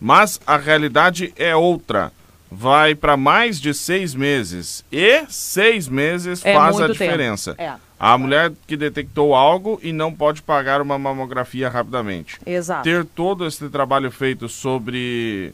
[0.00, 2.12] Mas a realidade é outra.
[2.50, 4.84] Vai para mais de seis meses.
[4.90, 7.54] E seis meses É faz a diferença.
[7.56, 7.74] É.
[7.98, 12.38] A mulher que detectou algo e não pode pagar uma mamografia rapidamente.
[12.44, 12.82] Exato.
[12.82, 15.52] Ter todo esse trabalho feito sobre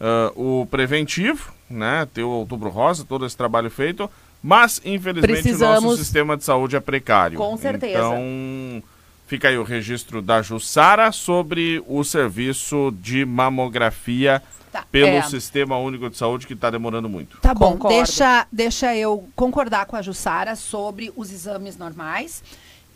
[0.00, 2.06] ah, o preventivo, né?
[2.12, 4.08] Ter o outubro rosa, todo esse trabalho feito.
[4.42, 7.38] Mas, infelizmente, o Precisamos- nosso sistema de saúde é precário.
[7.38, 7.98] Com certeza.
[7.98, 8.82] Então,
[9.26, 14.84] fica aí o registro da Jussara sobre o serviço de mamografia Tá.
[14.90, 15.22] pelo É.
[15.22, 17.38] Sistema Único de Saúde, que está demorando muito.
[17.40, 17.96] Tá bom, Concordo.
[17.96, 22.42] deixa, deixa eu concordar com a Jussara sobre os exames normais.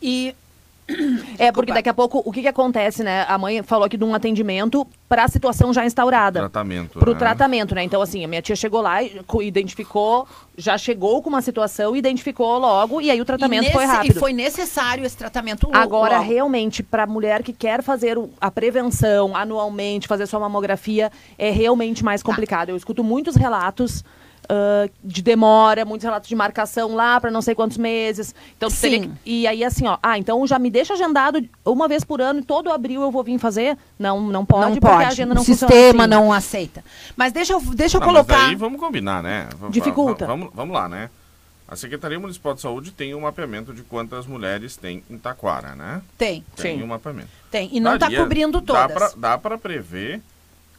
[0.01, 0.35] E
[1.39, 3.25] É, porque daqui a pouco, o que que acontece, né?
[3.29, 6.39] A mãe falou aqui de um atendimento para a situação já instaurada.
[6.41, 6.99] Tratamento.
[6.99, 7.19] Pro né?
[7.19, 7.83] tratamento, né?
[7.83, 11.95] Então, assim, a minha tia chegou lá, e co- identificou, já chegou com uma situação,
[11.95, 14.17] identificou logo, e aí o tratamento e foi nesse- rápido.
[14.17, 16.29] E foi necessário esse tratamento lo- Agora, logo.
[16.29, 22.03] realmente, para mulher que quer fazer o- a prevenção anualmente, fazer sua mamografia, é realmente
[22.03, 22.69] mais complicado.
[22.69, 24.03] Eu escuto muitos relatos
[24.49, 28.33] ah, de demora, muitos relatos de marcação lá para não sei quantos meses.
[28.57, 29.09] Então, tu teria Sim.
[29.23, 32.39] que- e aí, assim, ó, ah, então já me deixa agendado uma vez por ano,
[32.39, 33.77] e todo abril eu vou vir fazer?
[33.97, 35.03] Não, não pode, não porque pode.
[35.05, 36.09] a agenda não o funciona sistema assim.
[36.11, 36.83] não aceita.
[37.15, 38.45] Mas deixa eu, deixa eu Não, mas colocar.
[38.47, 39.47] daí vamos combinar, né?
[39.59, 40.25] V- Dificulta.
[40.25, 41.09] Vamos, vamos lá, né?
[41.67, 46.01] A Secretaria Municipal de Saúde tem um mapeamento de quantas mulheres tem em Taquara, né?
[46.17, 46.83] Tem, Tem Sim.
[46.83, 47.29] um mapeamento.
[47.49, 47.69] tem.
[47.71, 49.13] E não está cobrindo todas.
[49.15, 50.21] dá pra prever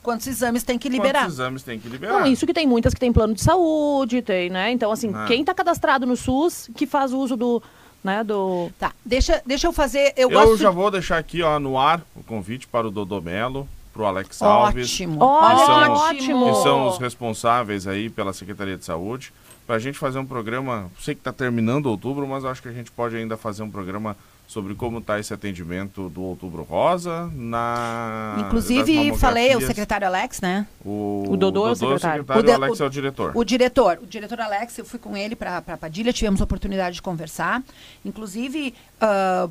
[0.04, 1.22] Quantos exames tem que liberar?
[1.22, 2.20] quantos exames tem que liberar.
[2.20, 4.70] Não, isso que tem muitas que tem plano de saúde, tem, né?
[4.70, 5.24] Então, assim, Ah.
[5.26, 7.62] quem tá cadastrado no SUS, que faz uso do,
[8.04, 8.70] né, do...
[8.78, 10.12] Tá, deixa, deixa eu fazer.
[10.16, 13.66] Eu, Eu, gosto já vou deixar aqui ó, no ar o convite para o Dodomelo,
[13.94, 15.18] para o Alex Alves, Ótimo.
[15.20, 16.46] Ó, são- ótimo!
[16.52, 19.32] que são os responsáveis aí pela Secretaria de Saúde,
[19.66, 20.90] para a gente fazer um programa.
[21.00, 24.14] Sei que está terminando outubro, mas acho que a gente pode ainda fazer um programa
[24.46, 30.66] sobre como está esse atendimento do Outubro Rosa na Inclusive, falei, o secretário Alex, né?
[30.84, 32.24] O, O Dodô é o o secretário.
[32.28, 33.32] O de- Alex o- é o diretor.
[33.34, 37.02] O diretor, o diretor Alex, eu fui com ele para Padilha, tivemos a oportunidade de
[37.02, 37.62] conversar.
[38.04, 39.48] Inclusive, eh,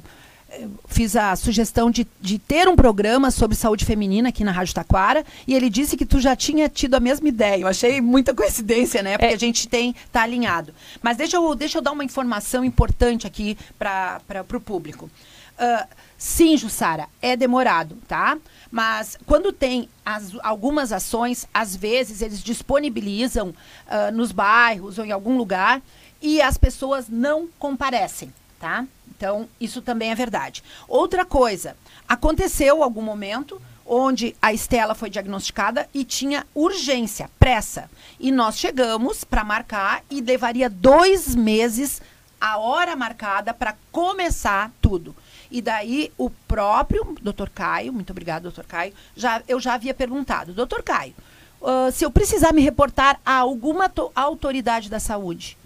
[0.87, 5.25] fiz a sugestão de, de ter um programa sobre saúde feminina aqui na Rádio Taquara
[5.47, 7.61] e ele disse que tu já tinha tido a mesma ideia.
[7.61, 9.17] Eu achei muita coincidência, né?
[9.17, 9.35] Porque É.
[9.35, 10.73] a gente tem tá alinhado.
[11.01, 14.21] Mas deixa eu, deixa eu dar uma informação importante aqui para
[14.53, 15.09] o público.
[15.57, 15.87] Ah,
[16.17, 18.37] sim, Jussara, é demorado, tá?
[18.71, 23.53] Mas quando tem as- algumas ações, às vezes eles disponibilizam
[23.87, 25.81] ah, nos bairros ou em algum lugar
[26.21, 28.87] e as pessoas não comparecem, tá?
[29.09, 30.63] Então, isso também é verdade.
[30.87, 31.75] Outra coisa,
[32.07, 37.91] aconteceu algum momento onde a Estela foi diagnosticada e tinha urgência, pressa.
[38.17, 42.01] E nós chegamos para marcar e levaria dois meses
[42.39, 45.13] a hora marcada para começar tudo.
[45.51, 50.53] E daí o próprio doutor Caio, muito obrigado, doutor Caio, já, eu já havia perguntado,
[50.53, 51.13] doutor Caio,
[51.61, 55.57] uh, se eu precisar me reportar a alguma autoridade da saúde.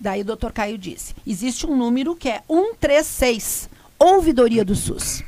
[0.00, 5.22] Daí o doutor Caio disse, existe um número que é 136, ouvidoria do SUS.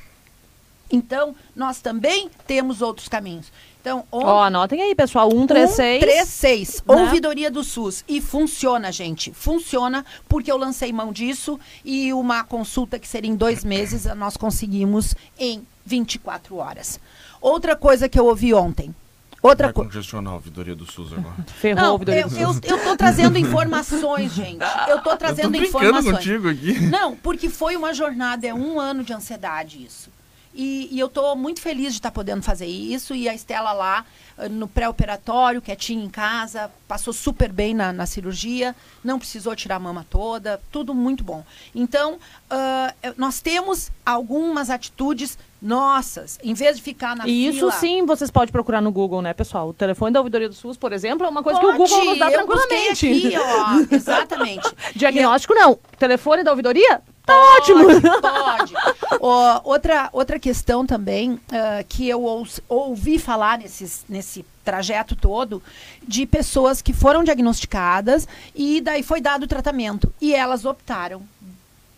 [0.90, 3.52] Então, nós também temos outros caminhos.
[3.80, 6.00] Então, Ó, oh, anotem aí, pessoal, 136.
[6.00, 6.94] 136, né?
[6.94, 8.04] ouvidoria do SUS.
[8.06, 9.32] E funciona, gente.
[9.32, 14.36] Funciona porque eu lancei mão disso e uma consulta que seria em dois meses, nós
[14.36, 17.00] conseguimos em 24 horas.
[17.40, 18.94] Outra coisa que eu ouvi ontem.
[19.42, 19.90] Outra coisa.
[19.90, 21.34] congestionar a ouvidoria do SUS agora.
[21.60, 22.60] Ferrou Não, a ouvidoria eu, do SUS.
[22.62, 24.64] Eu, eu tô trazendo informações, gente.
[24.88, 26.16] Eu tô trazendo eu tô informações.
[26.16, 26.80] contigo aqui.
[26.86, 30.10] Não, porque foi uma jornada, é um ano de ansiedade isso.
[30.54, 33.14] E, e eu estou muito feliz de estar tá podendo fazer isso.
[33.14, 34.04] E a Estela lá,
[34.36, 39.76] eh, no pré-operatório, quietinha em casa, passou super bem na, na, cirurgia, não precisou tirar
[39.76, 41.44] a mama toda, tudo muito bom.
[41.74, 47.68] Então, uh, nós temos algumas atitudes nossas, em vez de ficar na e fila...
[47.68, 49.68] isso sim vocês podem procurar no Google, né, pessoal?
[49.68, 52.04] O telefone da ouvidoria do SUS, por exemplo, é uma coisa Pode, que o Google
[52.04, 53.06] nos dá eu tranquilamente.
[53.06, 54.68] Aqui, ó, exatamente.
[54.96, 55.78] Diagnóstico não.
[55.98, 57.00] Telefone da ouvidoria?
[57.24, 57.84] Tá ótimo!
[58.20, 58.74] Pode.
[59.20, 61.40] oh, outra, outra questão também uh,
[61.88, 62.24] que eu
[62.68, 65.62] ouvi falar nesses, nesse trajeto todo
[66.02, 70.12] de pessoas que foram diagnosticadas e daí foi dado o tratamento.
[70.20, 71.22] E elas optaram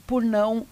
[0.07, 0.67] por não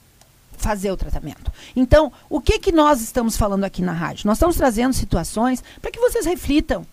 [0.63, 1.53] fazer o tratamento.
[1.75, 4.27] Então, o que, que nós estamos falando aqui na rádio?
[4.27, 6.87] Nós estamos trazendo situações para que vocês reflitam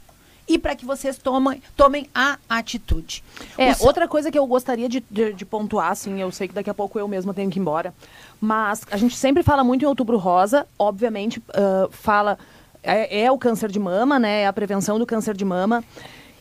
[0.47, 3.23] e para que vocês tomem, tomem a atitude.
[3.55, 6.69] É, outra coisa que eu gostaria de, de, de, pontuar, assim, eu sei que daqui
[6.71, 7.93] a pouco eu mesma tenho que ir embora,
[8.41, 12.39] mas a gente sempre fala muito em outubro rosa, obviamente uh, fala,
[12.81, 15.83] é, é, o câncer de mama, né, é a prevenção do câncer de mama,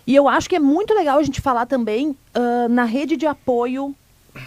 [0.07, 3.27] e eu acho que é muito legal a gente falar também uh, na rede de
[3.27, 3.95] apoio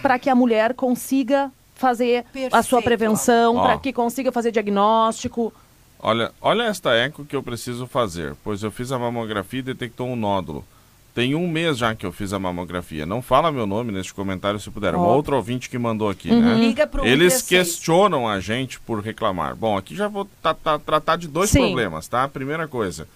[0.00, 2.54] para que a mulher consiga fazer Perfeito.
[2.54, 5.52] a sua prevenção, para que consiga fazer diagnóstico,
[6.04, 10.08] Olha, olha esta eco que eu preciso fazer, pois eu fiz a mamografia e detectou
[10.08, 10.64] um nódulo.
[11.14, 13.06] Tem um mês já que eu fiz a mamografia.
[13.06, 14.96] Não fala meu nome neste comentário se puder.
[14.96, 14.98] Oh.
[14.98, 16.40] Um outro ouvinte que mandou aqui, uhum.
[16.40, 16.54] né?
[16.54, 19.54] Liga pro Eles questionam a gente por reclamar.
[19.54, 20.26] Bom, aqui já vou
[20.84, 21.60] tratar de dois Sim.
[21.60, 22.26] problemas, tá?
[22.26, 23.06] Primeira coisa,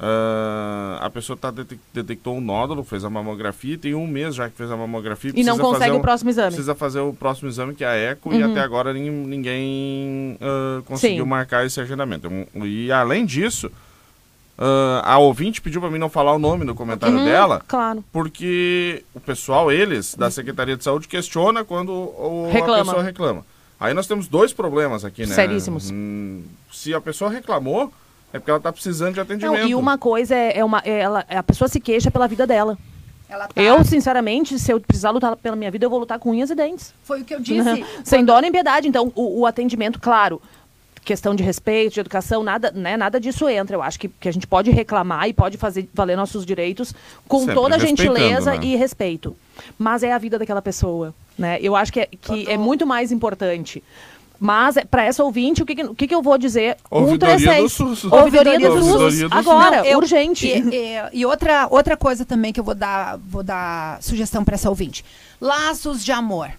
[0.00, 1.52] Uh, a pessoa tá
[1.94, 5.32] detectou um nódulo, fez a mamografia, tem um mês já que fez a mamografia.
[5.34, 6.48] E não consegue um, o próximo exame.
[6.48, 8.40] Precisa fazer o próximo exame, que é a eco, uhum.
[8.40, 11.30] e até agora ninguém uh, conseguiu Sim.
[11.30, 12.28] marcar esse agendamento.
[12.64, 17.18] E além disso, uh, a ouvinte pediu para mim não falar o nome no comentário
[17.18, 18.02] uhum, dela, claro.
[18.10, 23.46] porque o pessoal, eles, da Secretaria de Saúde, questiona quando o, a pessoa reclama.
[23.78, 25.34] Aí nós temos dois problemas aqui, né?
[25.34, 25.90] Seríssimos.
[25.92, 27.92] Hum, se a pessoa reclamou
[28.32, 29.60] é porque ela está precisando de atendimento.
[29.60, 32.26] Não, e uma coisa é, é uma, é ela, é a pessoa se queixa pela
[32.26, 32.78] vida dela.
[33.28, 33.48] Tá...
[33.56, 36.54] Eu, sinceramente, se eu precisar lutar pela minha vida, eu vou lutar com unhas e
[36.54, 36.94] dentes.
[37.02, 37.84] Foi o que eu disse.
[38.04, 38.88] Sem dó nem piedade.
[38.88, 40.40] Então, o, o, atendimento, claro,
[41.02, 43.76] questão de respeito, de educação, nada, né, nada disso entra.
[43.76, 46.94] Eu acho que, que a gente pode reclamar e pode fazer valer nossos direitos
[47.26, 48.60] com Sempre toda a gentileza né?
[48.62, 49.34] e respeito.
[49.78, 51.14] Mas é a vida daquela pessoa.
[51.38, 51.58] Né?
[51.62, 53.82] Eu acho que, é, que é muito mais importante.
[54.44, 56.76] Mas, é, para essa ouvinte, o que, o que, que eu vou dizer?
[56.90, 58.02] Ouvidoria do SUS.
[58.06, 59.22] Ouvidoria do SUS.
[59.30, 60.48] Agora, Não, eu, urgente.
[60.48, 64.56] E, e, e, outra, outra coisa também que eu vou dar, vou dar sugestão para
[64.56, 65.04] essa ouvinte.
[65.40, 66.50] Laços de amor.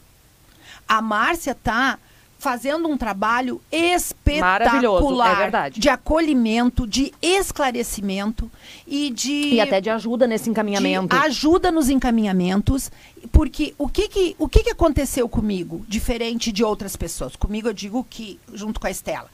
[0.87, 1.99] A Márcia tá
[2.43, 8.51] fazendo um trabalho espetacular é de acolhimento, de esclarecimento
[8.85, 11.15] e de e até de ajuda nesse encaminhamento.
[11.15, 12.91] ajuda nos encaminhamentos,
[13.31, 17.33] porque o que que o que que aconteceu comigo, diferente de outras pessoas?
[17.37, 19.29] Comigo eu digo que junto com a Estela,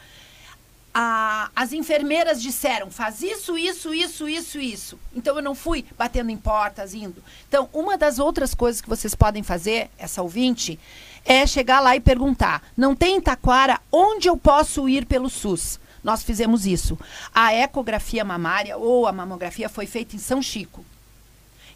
[0.94, 5.00] a, as enfermeiras disseram, faz isso, isso, isso, isso, isso.
[5.16, 7.24] Então eu não fui batendo em portas, indo.
[7.48, 10.80] Então, uma das outras coisas que vocês podem fazer, essa ouvinte,
[11.30, 15.80] é chegar lá e perguntar: não tem em Taquara onde eu posso ir pelo SUS?
[16.04, 16.98] Nós fizemos isso.
[17.34, 20.84] A ecografia mamária ou a mamografia foi feita em São Chico.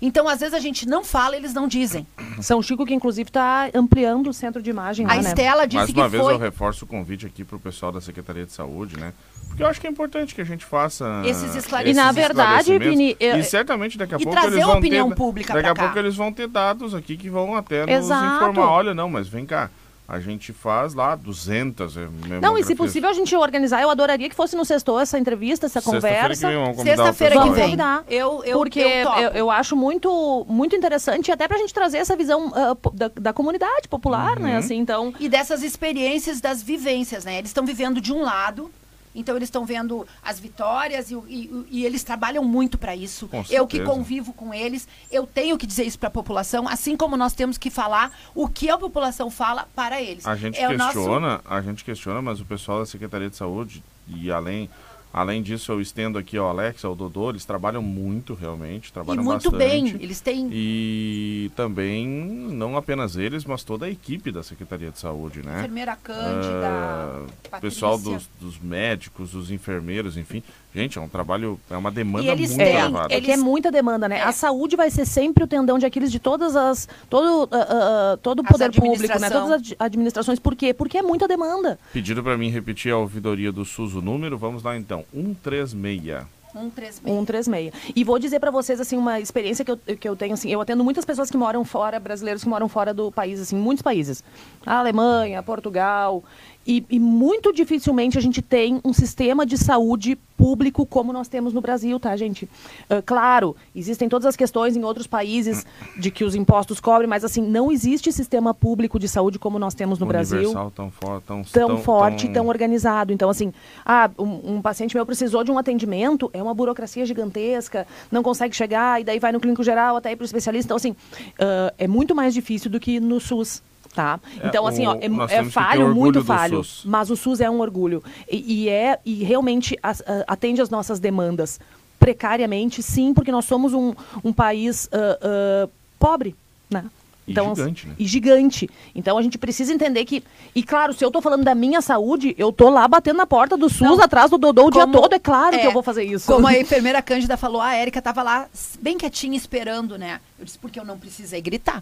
[0.01, 2.05] Então, às vezes a gente não fala, eles não dizem.
[2.41, 5.05] São Chico, que inclusive está ampliando o centro de imagem.
[5.05, 5.29] A lá, né?
[5.29, 5.67] Estela né?
[5.67, 6.33] disse Mais uma que vez foi...
[6.33, 9.13] eu reforço o convite aqui para o pessoal da Secretaria de Saúde, né?
[9.53, 12.01] Porque eu acho que é importante que a gente faça esses esclarecimentos.
[12.01, 13.37] E na verdade, Vini, eu...
[13.37, 15.83] e certamente daqui a pouco eles vão opinião ter, pública daqui a cá.
[15.83, 18.35] pouco eles vão ter dados aqui que vão até nos Exato.
[18.35, 19.69] informar, olha, não, mas vem cá
[20.07, 22.07] a gente faz lá 200 é,
[22.41, 25.65] Não, e se possível a gente organizar, eu adoraria que fosse no sexto essa entrevista,
[25.65, 26.49] essa conversa.
[26.83, 27.77] Sexta-feira que vem.
[28.09, 32.15] Eu, eu, Porque eu, eu, eu, acho muito, muito interessante, até pra gente trazer essa
[32.15, 34.53] visão uh, da, da, comunidade popular, né, uhum.
[34.53, 34.57] né?
[34.57, 35.13] Assim, então...
[35.19, 37.37] E dessas experiências, das vivências, né?
[37.37, 38.69] Eles estão vivendo de um lado
[39.15, 43.29] Então eles estão vendo as vitórias e, e- e eles trabalham muito para isso.
[43.49, 47.15] Eu que convivo com eles, eu tenho que dizer isso para a população, assim como
[47.15, 50.25] nós temos que falar o que a população fala para eles.
[50.25, 53.35] A gente É o nosso- questiona, a gente questiona, mas o pessoal da Secretaria de
[53.35, 54.69] Saúde e além
[55.13, 59.23] além disso eu estendo aqui ao Alex, ao Dodô, eles trabalham muito realmente, E trabalham
[59.23, 59.69] muito bastante.
[59.93, 64.99] bem, eles têm E também não apenas eles, mas toda a equipe da Secretaria de
[64.99, 65.59] Saúde, né?
[65.59, 67.59] enfermeira Cândida, Patrícia.
[67.61, 70.41] pessoal dos, dos médicos, dos enfermeiros, enfim.
[70.75, 73.13] Gente, é um trabalho, é uma demanda E eles muito têm- elevada.
[73.13, 74.17] é que é muita demanda, né?
[74.17, 74.23] É.
[74.23, 76.89] A saúde vai ser sempre o tendão de Aquiles de todas as.
[77.07, 77.67] Todo, ah,
[78.13, 79.29] ah, todo o poder público, né?
[79.29, 80.39] Todas as ad- administrações.
[80.39, 80.73] Por quê?
[80.73, 81.77] Porque é muita demanda.
[81.93, 85.02] Pedido para mim repetir a ouvidoria do SUS o número, vamos lá então.
[85.11, 86.25] 136.
[86.53, 87.01] 136.
[87.03, 87.73] 136.
[87.95, 90.61] E vou dizer pra vocês, assim, uma experiência que eu, que eu tenho, assim, eu
[90.61, 94.23] atendo muitas pessoas que moram fora, brasileiros que moram fora do país, assim, muitos países.
[94.65, 96.23] A Alemanha, Portugal.
[96.65, 101.53] E, e muito dificilmente a gente tem um sistema de saúde público como nós temos
[101.53, 102.49] no Brasil, tá, gente?
[102.89, 105.65] Ah, claro, existem todas as questões em outros países
[105.97, 109.73] de que os impostos cobrem, mas, assim, não existe sistema público de saúde como nós
[109.73, 113.11] temos no Brasil Universal tão, for, tão, tão, forte, tão organizado.
[113.11, 113.53] Então, assim,
[113.85, 118.55] ah, um, um paciente meu precisou de um atendimento, é uma burocracia gigantesca, não consegue
[118.55, 120.67] chegar, e daí vai no clínico geral até ir para o especialista.
[120.67, 120.95] Então, assim,
[121.39, 123.61] ah, é muito mais difícil do que no SUS.
[123.93, 124.19] Tá?
[124.41, 126.63] É, Então, assim, ó, é, é que falho, muito falho.
[126.63, 126.81] SUS.
[126.85, 128.03] Mas o SUS é um orgulho.
[128.29, 131.59] E, e é, e realmente as- a- atende às nossas demandas.
[131.99, 136.35] Precariamente, sim, porque nós somos um, um país ah, ah, pobre,
[136.69, 136.85] né?
[137.25, 137.95] E gigante, né?
[137.97, 138.69] E gigante.
[138.93, 140.21] Então a gente precisa entender que.
[140.53, 143.55] E claro, se eu tô falando da minha saúde, eu tô lá batendo na porta
[143.55, 144.01] do SUS, Não.
[144.03, 145.13] atrás do Dodô o dia Como- todo.
[145.13, 146.25] É claro que é, eu vou fazer isso.
[146.25, 148.47] Como a enfermeira Cândida falou, a Érica tava lá
[148.81, 150.19] bem quietinha esperando, né?
[150.37, 151.81] Eu disse, porque eu não precisei gritar.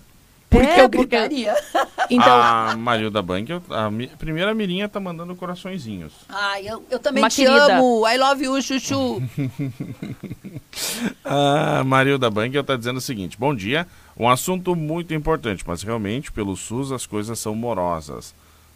[0.51, 1.55] Porque É, eu porque- gritaria.
[2.09, 6.11] Então, A Marilda Bank, a mi- primeira mirinha tá mandando coraçõezinhos.
[6.27, 7.77] Ai, eu, eu também Uma te querida.
[7.77, 8.05] amo.
[8.05, 9.23] I love you, Chuchu.
[11.23, 13.87] A Marilda Bank tá dizendo o seguinte: Bom dia,
[14.17, 18.33] um assunto muito importante, mas realmente pelo SUS as coisas são morosas.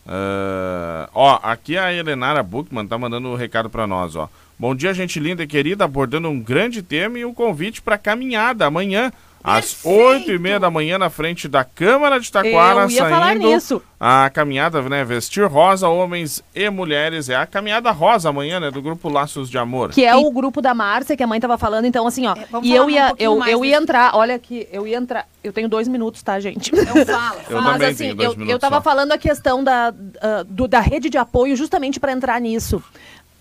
[0.08, 4.30] Ah, ó, aqui a Helenara Buchmann tá mandando um recado para nós, ó.
[4.58, 8.66] Bom dia, gente linda e querida, abordando um grande tema e um convite para caminhada
[8.66, 9.12] amanhã.
[9.46, 13.10] Às oito e meia da manhã, na frente da Câmara de Taquara, Eu ia saindo
[13.14, 13.82] falar nisso.
[14.00, 15.06] a caminhada, né?
[15.06, 17.30] Vestir rosa, homens e mulheres.
[17.30, 18.72] É a caminhada rosa amanhã, né?
[18.72, 19.92] Do grupo Laços de Amor.
[19.92, 21.86] que é o grupo da Márcia, que a mãe tava falando.
[21.86, 22.34] Então, assim, ó.
[22.36, 24.16] É, vamos e falar eu um ia, pouquinho eu, mais eu ia entrar.
[24.16, 25.28] Olha aqui, eu ia entrar.
[25.44, 26.72] Eu tenho dois minutos, tá, gente?
[26.76, 27.42] Então fala.
[27.48, 28.82] Eu Mas também assim, tenho dois eu, eu tava só.
[28.82, 32.84] falando a questão da, ah, do- da rede de apoio justamente para entrar nisso.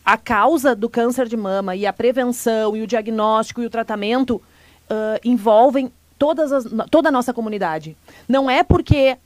[0.05, 4.43] A causa do câncer de mama e a prevenção e o diagnóstico e o tratamento
[4.91, 7.97] ah, envolvem todas as, toda a nossa comunidade.
[8.29, 9.17] Não é porque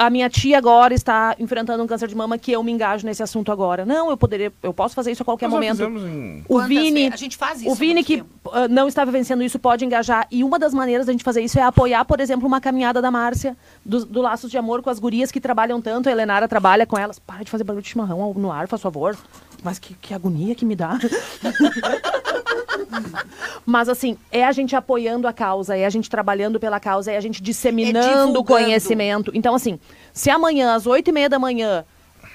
[0.00, 3.22] a minha tia agora está enfrentando um câncer de mama que eu me engajo nesse
[3.22, 3.84] assunto agora.
[3.84, 5.76] Não, eu poderia, eu posso fazer isso a qualquer momento.
[5.76, 7.12] fizemos em- O Quantas Vini, vezes?
[7.12, 10.26] A gente faz isso o Vini que ah, não está vivenciando isso pode engajar.
[10.30, 13.10] E uma das maneiras da gente fazer isso é apoiar, por exemplo, uma caminhada da
[13.10, 16.08] Márcia, do, do Laços de Amor com as gurias que trabalham tanto.
[16.08, 17.18] A Helenara trabalha com elas.
[17.18, 19.18] Para de fazer barulho de chimarrão no ar, faz favor.
[19.62, 20.98] Mas que, que agonia que me dá.
[23.64, 27.16] Mas assim, é a gente apoiando a causa, é a gente trabalhando pela causa, é
[27.16, 28.44] a gente disseminando o divulgando.
[28.44, 29.30] conhecimento.
[29.34, 29.78] Então, assim,
[30.12, 31.84] se amanhã, às oito e meia da manhã,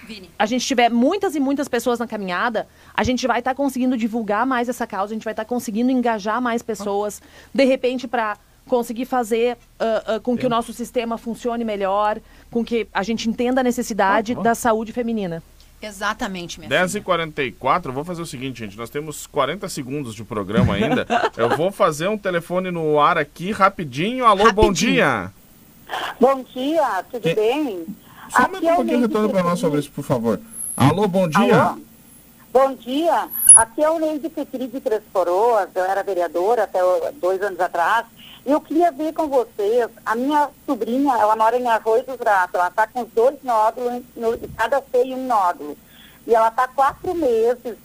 [0.08, 0.30] Vini.
[0.38, 4.46] a gente tiver muitas e muitas pessoas na caminhada, a gente vai estar conseguindo divulgar
[4.46, 7.22] mais essa causa, a gente vai estar conseguindo engajar mais pessoas,
[7.54, 12.64] de repente para conseguir fazer ah, ah, com que o nosso sistema funcione melhor, com
[12.64, 15.44] que a gente entenda a necessidade da saúde feminina.
[15.82, 17.02] Exatamente, minha 10 filha.
[17.02, 18.78] e 44 eu vou fazer o seguinte, gente.
[18.78, 21.06] Nós temos 40 segundos de programa ainda.
[21.38, 24.26] eu vou fazer um telefone no ar aqui rapidinho.
[24.26, 24.94] Alô, bom Rapidinho.
[24.94, 25.32] dia.
[26.20, 27.86] Bom dia, tudo Que- bem?
[28.30, 30.40] Só um Aqui é o pouquinho Neide retorno para nós sobre isso, por favor.
[30.76, 31.62] Alô, bom dia.
[31.62, 31.80] Alô?
[32.52, 36.80] Bom dia, aqui é o Neide Petri de Três Coroas, eu era vereadora até
[37.20, 38.06] dois anos atrás,
[38.46, 42.68] eu queria ver com vocês, a minha sobrinha, ela mora em Arroio dos Ratos, ela
[42.68, 45.78] está com dois nódulos, no, em cada seio um nódulo,
[46.28, 47.76] e ela está quatro meses,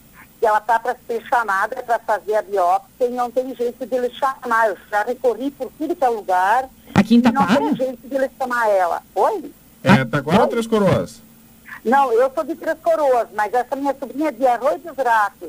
[0.43, 3.95] e ela está para ser chamada para fazer a biópsia, e não tem jeito de
[3.97, 7.61] ele chamar, eu já recorri por tudo que é lugar, Aqui em e não Taquara?
[7.61, 9.03] tem jeito de ele chamar ela.
[9.15, 9.53] Oi?
[9.83, 11.23] É, Taquara ou Três Coroas?
[11.83, 15.49] Não, eu sou de Três Coroas, mas essa minha sobrinha é de Arroio dos Ratos.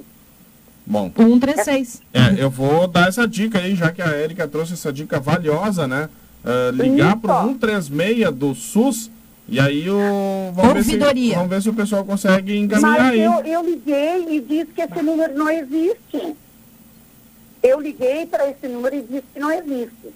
[0.91, 2.01] Bom, 136.
[2.13, 5.87] é, eu vou dar essa dica aí, já que a Érica trouxe essa dica valiosa,
[5.87, 6.09] né?
[6.43, 7.19] Ah, ligar Isso.
[7.19, 9.09] pro 136 do SUS
[9.47, 10.51] e aí o.
[10.53, 10.97] Vamos ver, se,
[11.33, 13.21] vamos ver se o pessoal consegue encaminhar Mas aí.
[13.21, 16.35] eu, eu liguei e disse que esse número não existe.
[17.63, 20.13] Eu liguei para esse número e disse que não existe.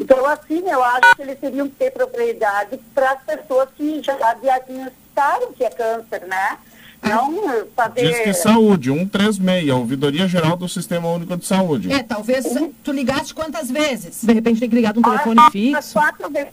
[0.00, 4.14] Então, assim, eu acho que eles teriam que ter propriedade para as pessoas que já
[4.34, 6.58] diagnosticaram que é câncer, né?
[7.02, 8.06] Não fazer...
[8.08, 11.92] Diz que saúde, 136, Ouvidoria Geral do Sistema Único de Saúde.
[11.92, 12.46] É, talvez
[12.84, 14.22] tu ligaste quantas vezes?
[14.22, 15.92] De repente tem que ligar de um telefone Ah, fixo.
[15.94, 16.52] Quatro vezes.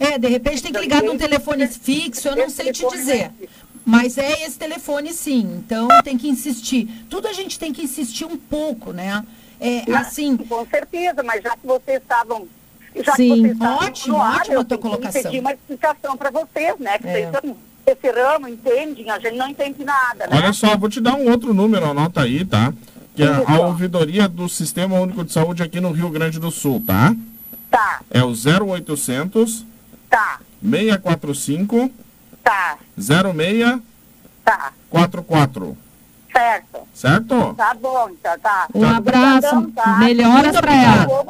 [0.00, 3.30] É, de repente tem que ligar num telefone fixo, eu não sei te dizer.
[3.86, 6.88] Mas é esse telefone sim, então tem que insistir.
[7.10, 9.22] Tudo a gente tem que insistir um pouco, né?
[9.60, 12.48] É, assim, Com certeza, mas já que vocês estavam...
[12.96, 15.22] Já Sim, que vocês estavam ótimo, no ar, ótima eu tua colocação.
[15.22, 16.98] pedir uma explicação para vocês, né?
[16.98, 17.12] Que É.
[17.12, 17.56] vocês estão
[17.86, 20.36] esse ramo, entendem, a gente não entende nada, né?
[20.36, 22.72] Olha só, vou te dar um outro número, anota aí, tá?
[23.14, 26.82] Que é a ouvidoria do Sistema Único de Saúde aqui no Rio Grande do Sul,
[26.86, 27.14] tá?
[27.70, 29.64] Tá, É o 0800
[30.08, 31.90] tá, 645
[32.42, 35.76] tá, 0644,
[36.32, 36.40] tá.
[36.40, 36.78] Certo.
[36.92, 37.54] certo?
[37.54, 38.68] Tá bom, tá, tá.
[38.74, 39.96] Um abraço, Obrigadão, tá?
[39.98, 41.24] melhoras pra ela.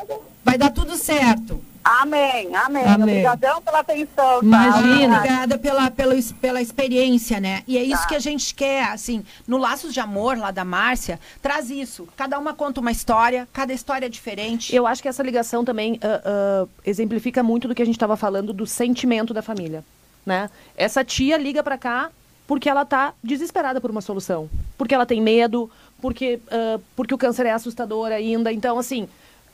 [0.44, 1.60] vai dar tudo certo.
[1.84, 2.82] Amém, amém.
[2.84, 3.02] Amém.
[3.02, 4.40] Obrigadão pela atenção.
[4.40, 4.42] tá?
[4.42, 5.18] Imagina.
[5.18, 7.62] Obrigada pela, pela, pela experiência, né?
[7.68, 8.08] E é isso Tá.
[8.08, 12.08] que a gente quer, assim, no Laços de Amor, lá da Márcia, traz isso.
[12.16, 14.74] Cada uma conta uma história, cada história é diferente.
[14.74, 18.16] Eu acho que essa ligação também ah, ah, exemplifica muito do que a gente estava
[18.16, 19.84] falando do sentimento da família,
[20.24, 20.48] né?
[20.76, 22.10] Essa tia liga para cá
[22.46, 25.70] porque ela tá desesperada por uma solução, porque ela tem medo,
[26.00, 28.50] porque ah, porque o câncer é assustador ainda.
[28.52, 29.06] Então, assim,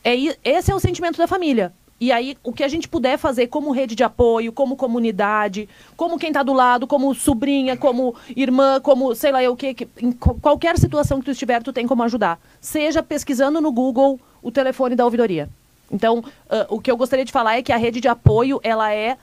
[0.03, 0.15] é,
[0.45, 1.73] esse é o sentimento da família.
[2.01, 6.19] E aí, o que a gente puder fazer como rede de apoio, como comunidade, como
[6.19, 9.89] quem está do lado, como sobrinha, como irmã, como sei lá eu o que, que-
[10.01, 12.41] em qualquer situação que tu estiver, tu tem como ajudar.
[12.59, 15.49] Seja pesquisando no Google o telefone da ouvidoria.
[15.93, 18.95] Então, ah, o que eu gostaria de falar é que a rede de apoio, ela
[18.95, 19.19] é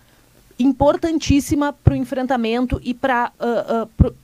[0.59, 3.31] importantíssima para o enfrentamento e para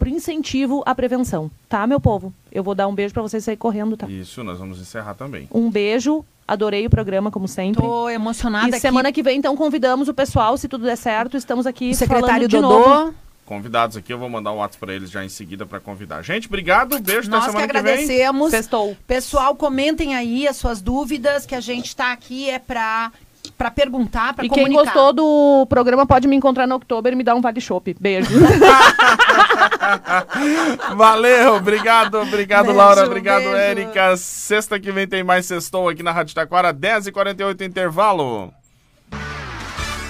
[0.04, 1.50] o incentivo à prevenção.
[1.70, 2.34] Tá, meu povo?
[2.52, 4.08] Eu vou dar um beijo para vocês sair correndo, tá?
[4.08, 5.48] Isso, nós vamos encerrar também.
[5.54, 6.26] Um beijo.
[6.54, 7.82] Adorei o programa, como sempre.
[7.82, 8.80] Tô emocionada E aqui.
[8.80, 12.28] semana que vem, então, convidamos o pessoal, se tudo der certo, estamos aqui o secretário
[12.28, 12.80] falando de Dodô.
[12.80, 13.16] novo.
[13.46, 16.22] Convidados aqui, eu vou mandar um WhatsApp para eles já em seguida para convidar.
[16.22, 17.92] Gente, obrigado, beijo Nós até que semana que, vem.
[17.92, 18.52] agradecemos.
[18.52, 18.96] Sextou.
[19.06, 23.12] Pessoal, comentem aí as suas dúvidas, que a gente está aqui é para
[23.58, 24.74] para perguntar, para E comunicar.
[24.74, 27.94] quem gostou do programa pode me encontrar no Oktober e me dar um vale chopp.
[28.00, 28.30] Beijo.
[30.96, 33.56] Valeu, obrigado, obrigado, Beijo, Laura, obrigado, beijo.
[33.56, 34.18] Érica.
[34.18, 38.54] Sexta que vem tem mais Sextou aqui na Rádio Taquara, 10h48 intervalo.